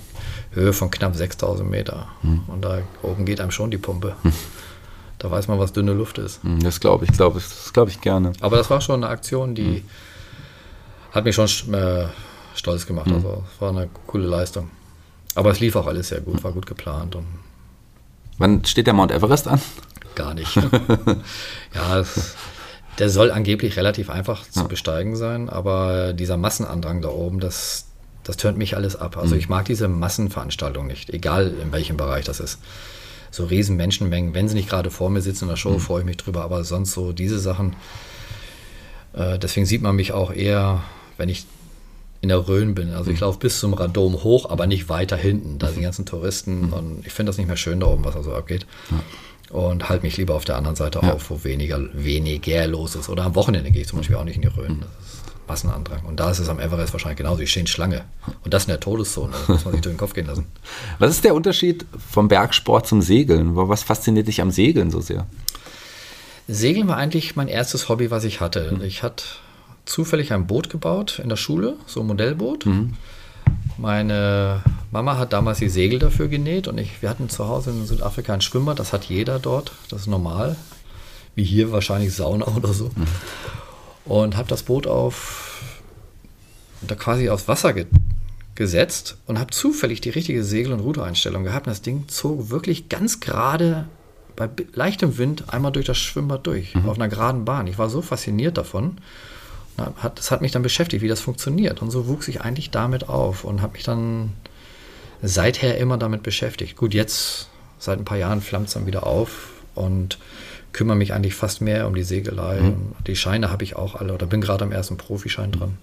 Höhe 0.52 0.72
von 0.72 0.90
knapp 0.90 1.14
6000 1.14 1.68
Meter 1.70 2.08
und 2.48 2.62
da 2.64 2.78
oben 3.02 3.26
geht 3.26 3.40
einem 3.40 3.50
schon 3.50 3.70
die 3.70 3.76
Pumpe. 3.78 4.16
Da 5.18 5.30
weiß 5.30 5.48
man, 5.48 5.58
was 5.58 5.72
dünne 5.74 5.92
Luft 5.92 6.16
ist. 6.18 6.42
Hm, 6.42 6.62
Das 6.62 6.80
glaube 6.80 7.04
ich, 7.04 7.12
glaube 7.12 7.38
ich, 7.38 7.44
das 7.44 7.72
glaube 7.74 7.90
ich 7.90 8.00
gerne. 8.00 8.32
Aber 8.40 8.56
das 8.56 8.70
war 8.70 8.80
schon 8.80 9.02
eine 9.02 9.08
Aktion, 9.12 9.54
die 9.54 9.82
hat 11.16 11.24
mich 11.24 11.34
schon 11.34 11.74
äh, 11.74 12.06
stolz 12.54 12.86
gemacht. 12.86 13.10
Also 13.10 13.44
es 13.52 13.60
war 13.60 13.70
eine 13.70 13.88
coole 14.06 14.26
Leistung. 14.26 14.70
Aber 15.34 15.50
es 15.50 15.60
lief 15.60 15.76
auch 15.76 15.86
alles 15.86 16.08
sehr 16.08 16.20
gut, 16.20 16.42
war 16.44 16.52
gut 16.52 16.66
geplant 16.66 17.16
Wann 18.38 18.64
steht 18.64 18.86
der 18.86 18.94
Mount 18.94 19.12
Everest 19.12 19.48
an? 19.48 19.60
gar 20.16 20.34
nicht. 20.34 20.56
ja, 21.74 22.00
es, 22.00 22.34
der 22.98 23.10
soll 23.10 23.30
angeblich 23.30 23.76
relativ 23.76 24.10
einfach 24.10 24.48
zu 24.48 24.66
besteigen 24.66 25.14
sein, 25.14 25.48
aber 25.48 26.12
dieser 26.12 26.36
Massenandrang 26.36 27.02
da 27.02 27.10
oben, 27.10 27.38
das, 27.38 27.86
das 28.24 28.36
tönt 28.36 28.58
mich 28.58 28.76
alles 28.76 28.96
ab. 28.96 29.16
Also 29.16 29.36
ich 29.36 29.48
mag 29.48 29.66
diese 29.66 29.86
Massenveranstaltung 29.86 30.86
nicht, 30.86 31.10
egal 31.10 31.54
in 31.62 31.70
welchem 31.70 31.96
Bereich 31.96 32.24
das 32.24 32.40
ist. 32.40 32.58
So 33.30 33.44
riesen 33.44 33.76
Menschenmengen, 33.76 34.34
wenn 34.34 34.48
sie 34.48 34.54
nicht 34.54 34.70
gerade 34.70 34.90
vor 34.90 35.10
mir 35.10 35.20
sitzen 35.20 35.44
in 35.44 35.50
der 35.50 35.56
Show, 35.56 35.78
freue 35.78 36.00
ich 36.00 36.06
mich 36.06 36.16
drüber, 36.16 36.42
aber 36.42 36.64
sonst 36.64 36.92
so 36.92 37.12
diese 37.12 37.38
Sachen, 37.38 37.76
äh, 39.12 39.38
deswegen 39.38 39.66
sieht 39.66 39.82
man 39.82 39.94
mich 39.94 40.12
auch 40.12 40.32
eher, 40.32 40.82
wenn 41.16 41.28
ich 41.28 41.46
in 42.20 42.28
der 42.28 42.48
Rhön 42.48 42.74
bin. 42.74 42.92
Also 42.92 43.10
ich 43.10 43.20
laufe 43.20 43.38
bis 43.38 43.60
zum 43.60 43.74
Radom 43.74 44.24
hoch, 44.24 44.50
aber 44.50 44.66
nicht 44.66 44.88
weiter 44.88 45.16
hinten. 45.16 45.58
Da 45.58 45.68
sind 45.68 45.76
die 45.76 45.82
ganzen 45.82 46.06
Touristen 46.06 46.72
und 46.72 47.06
ich 47.06 47.12
finde 47.12 47.30
das 47.30 47.38
nicht 47.38 47.46
mehr 47.46 47.56
schön 47.56 47.80
da 47.80 47.86
oben, 47.86 48.04
was 48.04 48.14
da 48.14 48.22
so 48.22 48.34
abgeht. 48.34 48.66
Und 49.50 49.88
halte 49.88 50.04
mich 50.04 50.16
lieber 50.16 50.34
auf 50.34 50.44
der 50.44 50.56
anderen 50.56 50.76
Seite 50.76 51.02
auf, 51.02 51.30
wo 51.30 51.44
weniger, 51.44 51.80
weniger 51.92 52.66
los 52.66 52.96
ist. 52.96 53.08
Oder 53.08 53.24
am 53.24 53.34
Wochenende 53.34 53.70
gehe 53.70 53.82
ich 53.82 53.88
zum 53.88 53.98
Beispiel 53.98 54.16
auch 54.16 54.24
nicht 54.24 54.36
in 54.36 54.42
die 54.42 54.48
Rhön. 54.48 54.80
Das 54.80 55.12
ist 55.12 55.22
Massenandrang. 55.46 56.04
Und 56.04 56.18
da 56.18 56.30
ist 56.30 56.40
es 56.40 56.48
am 56.48 56.58
Everest 56.58 56.92
wahrscheinlich 56.92 57.18
genauso. 57.18 57.38
Die 57.38 57.46
stehen 57.46 57.68
Schlange. 57.68 58.04
Und 58.42 58.52
das 58.52 58.64
in 58.64 58.70
der 58.70 58.80
Todeszone. 58.80 59.32
Das 59.32 59.48
muss 59.48 59.64
man 59.64 59.74
sich 59.74 59.82
durch 59.82 59.94
den 59.94 59.98
Kopf 59.98 60.14
gehen 60.14 60.26
lassen. 60.26 60.46
Was 60.98 61.12
ist 61.12 61.24
der 61.24 61.34
Unterschied 61.34 61.86
vom 62.10 62.26
Bergsport 62.26 62.88
zum 62.88 63.02
Segeln? 63.02 63.54
Was 63.54 63.84
fasziniert 63.84 64.26
dich 64.26 64.40
am 64.40 64.50
Segeln 64.50 64.90
so 64.90 65.00
sehr? 65.00 65.26
Segeln 66.48 66.88
war 66.88 66.96
eigentlich 66.96 67.36
mein 67.36 67.48
erstes 67.48 67.88
Hobby, 67.88 68.10
was 68.10 68.22
ich 68.22 68.40
hatte. 68.40 68.80
Ich 68.84 69.02
hatte 69.02 69.24
zufällig 69.86 70.32
ein 70.32 70.46
Boot 70.46 70.68
gebaut 70.68 71.18
in 71.22 71.28
der 71.28 71.36
Schule, 71.36 71.76
so 71.86 72.00
ein 72.00 72.06
Modellboot. 72.06 72.66
Meine 73.78 74.62
Mama 74.90 75.16
hat 75.18 75.32
damals 75.32 75.58
die 75.58 75.68
Segel 75.68 75.98
dafür 75.98 76.28
genäht 76.28 76.68
und 76.68 76.78
ich, 76.78 77.02
wir 77.02 77.08
hatten 77.08 77.28
zu 77.28 77.48
Hause 77.48 77.70
in 77.70 77.86
Südafrika 77.86 78.34
ein 78.34 78.40
Schwimmbad, 78.40 78.78
das 78.78 78.92
hat 78.92 79.04
jeder 79.04 79.38
dort, 79.38 79.72
das 79.88 80.02
ist 80.02 80.06
normal, 80.06 80.56
wie 81.34 81.44
hier 81.44 81.72
wahrscheinlich 81.72 82.14
Sauna 82.14 82.46
oder 82.56 82.72
so. 82.72 82.90
Und 84.04 84.36
habe 84.36 84.48
das 84.48 84.62
Boot 84.62 84.86
auf, 84.86 85.72
da 86.82 86.94
quasi 86.94 87.28
aufs 87.28 87.48
Wasser 87.48 87.72
ge 87.72 87.86
gesetzt 88.54 89.18
und 89.26 89.38
habe 89.38 89.50
zufällig 89.50 90.00
die 90.00 90.08
richtige 90.08 90.42
Segel- 90.42 90.72
und 90.72 90.80
Rudereinstellung 90.80 91.44
gehabt. 91.44 91.66
Und 91.66 91.72
das 91.72 91.82
Ding 91.82 92.08
zog 92.08 92.48
wirklich 92.48 92.88
ganz 92.88 93.20
gerade 93.20 93.86
bei 94.34 94.48
leichtem 94.72 95.18
Wind 95.18 95.52
einmal 95.52 95.72
durch 95.72 95.84
das 95.84 95.98
Schwimmbad 95.98 96.46
durch, 96.46 96.74
auf 96.86 96.96
einer 96.96 97.08
geraden 97.08 97.44
Bahn. 97.44 97.66
Ich 97.66 97.76
war 97.76 97.90
so 97.90 98.00
fasziniert 98.00 98.56
davon. 98.56 98.96
Hat, 99.78 100.18
das 100.18 100.30
hat 100.30 100.40
mich 100.40 100.52
dann 100.52 100.62
beschäftigt, 100.62 101.02
wie 101.02 101.08
das 101.08 101.20
funktioniert. 101.20 101.82
Und 101.82 101.90
so 101.90 102.08
wuchs 102.08 102.28
ich 102.28 102.40
eigentlich 102.40 102.70
damit 102.70 103.08
auf 103.08 103.44
und 103.44 103.60
habe 103.60 103.74
mich 103.74 103.84
dann 103.84 104.32
seither 105.22 105.78
immer 105.78 105.98
damit 105.98 106.22
beschäftigt. 106.22 106.76
Gut, 106.76 106.94
jetzt 106.94 107.48
seit 107.78 107.98
ein 107.98 108.04
paar 108.04 108.18
Jahren 108.18 108.40
flammt 108.40 108.68
es 108.68 108.74
dann 108.74 108.86
wieder 108.86 109.06
auf 109.06 109.50
und 109.74 110.18
kümmere 110.72 110.96
mich 110.96 111.12
eigentlich 111.12 111.34
fast 111.34 111.60
mehr 111.60 111.86
um 111.86 111.94
die 111.94 112.02
Segelei. 112.02 112.60
Und 112.60 112.94
Die 113.06 113.16
Scheine 113.16 113.50
habe 113.50 113.64
ich 113.64 113.76
auch 113.76 113.94
alle 113.94 114.14
oder 114.14 114.26
bin 114.26 114.40
gerade 114.40 114.64
am 114.64 114.72
ersten 114.72 114.96
Profischein 114.96 115.52
dran. 115.52 115.78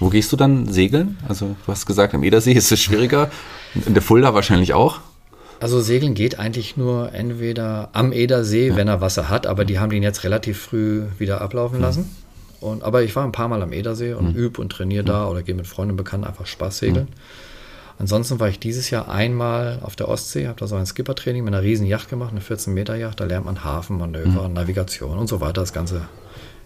Wo 0.00 0.10
gehst 0.10 0.32
du 0.32 0.36
dann 0.36 0.72
segeln? 0.72 1.18
Also 1.28 1.56
du 1.66 1.72
hast 1.72 1.86
gesagt, 1.86 2.14
am 2.14 2.22
Edersee 2.22 2.52
ist 2.52 2.70
es 2.70 2.80
schwieriger. 2.80 3.30
In 3.86 3.94
der 3.94 4.02
Fulda 4.02 4.34
wahrscheinlich 4.34 4.74
auch. 4.74 5.00
Also 5.60 5.80
Segeln 5.80 6.14
geht 6.14 6.38
eigentlich 6.38 6.76
nur 6.76 7.12
entweder 7.12 7.88
am 7.92 8.12
Edersee, 8.12 8.76
wenn 8.76 8.86
er 8.86 9.00
Wasser 9.00 9.28
hat, 9.28 9.48
aber 9.48 9.64
die 9.64 9.80
haben 9.80 9.90
den 9.90 10.04
jetzt 10.04 10.22
relativ 10.22 10.60
früh 10.60 11.02
wieder 11.18 11.40
ablaufen 11.40 11.80
lassen. 11.80 12.08
Und, 12.60 12.82
aber 12.82 13.02
ich 13.02 13.14
war 13.14 13.24
ein 13.24 13.32
paar 13.32 13.48
Mal 13.48 13.62
am 13.62 13.72
Edersee 13.72 14.14
und 14.14 14.34
übe 14.34 14.60
und 14.60 14.70
trainiere 14.70 15.04
da 15.04 15.28
oder 15.28 15.42
gehe 15.42 15.54
mit 15.54 15.66
Freunden 15.66 15.92
und 15.92 15.96
Bekannten 15.96 16.26
einfach 16.26 16.46
Spaß 16.46 16.78
segeln. 16.78 17.08
Ansonsten 17.98 18.38
war 18.38 18.48
ich 18.48 18.60
dieses 18.60 18.90
Jahr 18.90 19.08
einmal 19.08 19.80
auf 19.82 19.96
der 19.96 20.08
Ostsee, 20.08 20.46
habe 20.46 20.58
da 20.58 20.68
so 20.68 20.76
ein 20.76 20.86
Skippertraining 20.86 21.44
mit 21.44 21.52
einer 21.52 21.64
riesen 21.64 21.86
Yacht 21.86 22.08
gemacht, 22.08 22.30
eine 22.30 22.40
14 22.40 22.72
Meter 22.72 22.94
Yacht. 22.94 23.18
Da 23.18 23.24
lernt 23.24 23.46
man 23.46 23.64
Hafenmanöver, 23.64 24.48
Navigation 24.48 25.18
und 25.18 25.26
so 25.26 25.40
weiter, 25.40 25.60
das 25.60 25.72
Ganze 25.72 26.02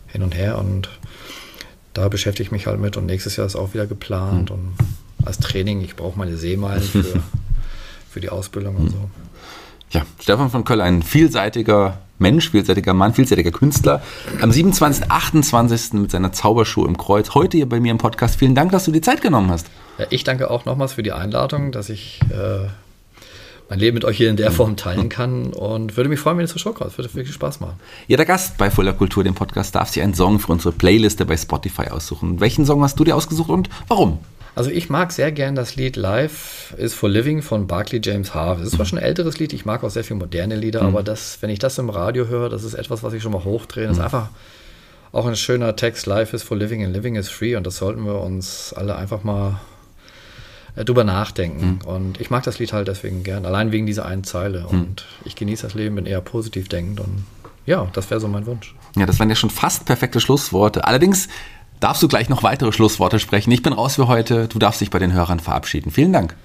hin 0.09 0.23
und 0.23 0.37
her. 0.37 0.59
Und 0.59 0.91
da 1.95 2.09
beschäftige 2.09 2.47
ich 2.47 2.53
mich 2.53 2.67
halt 2.67 2.81
mit. 2.81 2.99
Und 2.99 3.07
nächstes 3.07 3.37
Jahr 3.37 3.47
ist 3.47 3.57
auch 3.57 3.73
wieder 3.73 3.87
geplant. 3.87 4.51
Und 4.51 4.75
als 5.25 5.39
Training, 5.39 5.81
ich 5.81 5.97
brauche 5.97 6.19
meine 6.19 6.37
Seemeilen 6.37 6.83
für, 6.83 7.05
für 8.11 8.21
die 8.21 8.29
Ausbildung 8.29 8.77
und 8.77 8.91
so. 8.91 9.11
Ja, 9.93 10.07
Stefan 10.19 10.51
von 10.51 10.65
Köll, 10.65 10.81
ein 10.81 11.03
vielseitiger 11.03 11.99
Mensch, 12.19 12.51
vielseitiger 12.51 12.95
Mann, 12.95 13.13
vielseitiger 13.13 13.51
Künstler. 13.51 14.03
Am 14.41 14.51
27., 14.51 15.11
28. 15.11 15.93
mit 15.95 16.11
seiner 16.11 16.33
Zaubershow 16.33 16.87
im 16.87 16.97
Kreuz. 16.97 17.35
Heute 17.35 17.59
hier 17.59 17.69
bei 17.69 17.79
mir 17.79 17.91
im 17.91 17.99
Podcast. 17.99 18.37
Vielen 18.39 18.55
Dank, 18.55 18.73
dass 18.73 18.85
du 18.87 18.91
dir 18.91 19.03
Zeit 19.03 19.21
genommen 19.21 19.51
hast. 19.51 19.67
Ja, 19.99 20.07
ich 20.09 20.25
danke 20.25 20.51
auch 20.51 20.65
nochmals 20.65 20.95
für 20.95 21.03
die 21.03 21.13
Einladung, 21.13 21.73
dass 21.73 21.91
ich 21.91 22.21
äh, 22.31 22.69
mein 23.69 23.79
Leben 23.79 23.97
mit 23.97 24.07
euch 24.07 24.17
hier 24.17 24.31
in 24.31 24.37
der 24.37 24.51
Form 24.51 24.77
teilen 24.77 25.11
kann 25.11 25.53
und 25.53 25.99
würde 25.99 26.09
mich 26.09 26.21
freuen, 26.21 26.39
wenn 26.39 26.47
ihr 26.47 26.49
zur 26.49 26.59
Show 26.59 26.73
kommt. 26.73 26.97
Würde 26.97 27.13
wirklich 27.13 27.35
Spaß 27.35 27.61
machen. 27.61 27.75
Jeder 28.07 28.25
Gast 28.25 28.57
bei 28.57 28.71
Fuller 28.71 28.95
Kultur, 28.95 29.25
dem 29.25 29.35
Podcast, 29.35 29.75
darf 29.75 29.91
sich 29.91 30.03
einen 30.03 30.15
Song 30.15 30.39
für 30.39 30.53
unsere 30.53 30.73
Playliste 30.73 31.27
bei 31.27 31.37
Spotify 31.37 31.89
aussuchen. 31.89 32.41
Welchen 32.41 32.65
Song 32.65 32.83
hast 32.83 32.99
du 32.99 33.05
dir 33.05 33.15
ausgesucht 33.15 33.51
und 33.51 33.69
warum? 33.89 34.21
Also 34.55 34.71
ich 34.71 34.91
mag 34.91 35.13
sehr 35.13 35.33
gern 35.33 35.55
das 35.55 35.77
Lied 35.77 35.97
Life 35.97 36.77
is 36.77 36.93
for 36.93 37.09
Living 37.09 37.41
von 37.41 37.67
Barclay 37.67 38.01
James 38.03 38.35
Harvey. 38.35 38.63
Es 38.63 38.69
ist 38.69 38.77
zwar 38.77 38.85
schon 38.85 38.99
ein 38.99 39.05
älteres 39.05 39.39
Lied, 39.39 39.53
ich 39.55 39.65
mag 39.65 39.83
auch 39.83 39.91
sehr 39.91 40.05
viel 40.05 40.17
moderne 40.17 40.57
Lieder, 40.57 40.83
aber 40.83 41.03
das, 41.03 41.39
wenn 41.41 41.49
ich 41.49 41.59
das 41.59 41.79
im 41.79 41.89
Radio 41.89 42.27
höre, 42.27 42.51
das 42.51 42.63
ist 42.63 42.75
etwas, 42.75 43.03
was 43.03 43.15
ich 43.15 43.23
schon 43.23 43.33
mal 43.33 43.45
hochdrehe. 43.45 43.87
Das 43.87 43.97
ist 43.97 44.03
einfach 44.03 44.29
auch 45.11 45.27
ein 45.27 45.37
schöner 45.37 45.75
Text. 45.77 46.07
Life 46.07 46.37
is 46.37 46.43
for 46.43 46.57
living 46.57 46.85
and 46.85 46.93
living 46.93 47.17
is 47.17 47.29
free 47.29 47.57
und 47.57 47.67
das 47.67 47.79
sollten 47.79 48.05
wir 48.05 48.21
uns 48.21 48.75
alle 48.75 48.97
einfach 48.97 49.25
mal 49.25 49.61
äh, 50.77 50.85
drüber 50.85 51.05
nachdenken. 51.05 51.81
Und 51.87 52.21
ich 52.21 52.31
mag 52.31 52.43
das 52.43 52.59
Lied 52.59 52.75
halt 52.75 52.89
deswegen 52.89 53.23
gern, 53.23 53.47
allein 53.47 53.73
wegen 53.73 53.87
dieser 53.87 54.05
einen 54.05 54.25
Zeile. 54.25 54.67
Und 54.67 55.07
ich 55.25 55.35
genieße 55.35 55.63
das 55.63 55.75
Leben, 55.75 55.97
bin 55.97 56.07
eher 56.07 56.21
positiv 56.21 56.69
denkend 56.69 57.01
und 57.01 57.25
ja, 57.65 57.89
das 57.93 58.11
wäre 58.11 58.21
so 58.21 58.29
mein 58.29 58.45
Wunsch. 58.47 58.75
Ja, 58.97 59.07
das 59.07 59.19
waren 59.19 59.31
ja 59.31 59.37
schon 59.37 59.51
fast 59.51 59.87
perfekte 59.87 60.21
Schlussworte. 60.21 60.85
Allerdings 60.85 61.29
darfst 61.83 62.03
du 62.03 62.09
gleich 62.09 62.29
noch 62.29 62.43
weitere 62.43 62.73
Schlussworte 62.73 63.19
sprechen. 63.19 63.51
Ich 63.51 63.63
bin 63.63 63.73
raus 63.73 63.97
für 63.97 64.09
heute. 64.09 64.49
Du 64.49 64.59
darfst 64.59 64.81
dich 64.81 64.91
bei 64.91 64.99
den 64.99 65.13
Hörern 65.13 65.41
verabschieden. 65.41 65.91
Vielen 65.91 66.13
Dank. 66.13 66.37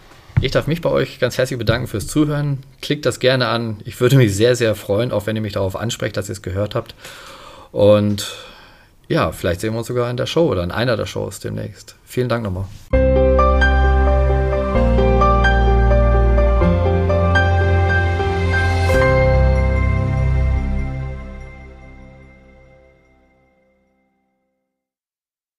Ich 0.41 0.51
darf 0.51 0.67
mich 0.67 0.81
bei 0.81 0.89
euch 0.89 1.19
ganz 1.19 1.37
herzlich 1.37 1.57
bedanken 1.57 1.87
fürs 1.87 2.07
Zuhören. 2.07 2.59
Klickt 2.81 3.05
das 3.05 3.19
gerne 3.19 3.47
an. 3.47 3.77
Ich 3.85 3.99
würde 3.99 4.17
mich 4.17 4.35
sehr, 4.35 4.55
sehr 4.55 4.75
freuen, 4.75 5.11
auch 5.11 5.25
wenn 5.25 5.35
ihr 5.35 5.41
mich 5.41 5.53
darauf 5.53 5.75
ansprecht, 5.75 6.17
dass 6.17 6.29
ihr 6.29 6.33
es 6.33 6.41
gehört 6.41 6.75
habt. 6.75 6.95
Und 7.71 8.35
ja, 9.07 9.31
vielleicht 9.31 9.61
sehen 9.61 9.73
wir 9.73 9.79
uns 9.79 9.87
sogar 9.87 10.09
in 10.09 10.17
der 10.17 10.25
Show 10.25 10.47
oder 10.47 10.63
in 10.63 10.71
einer 10.71 10.97
der 10.97 11.05
Shows 11.05 11.39
demnächst. 11.39 11.95
Vielen 12.05 12.29
Dank 12.29 12.43
nochmal. 12.43 12.65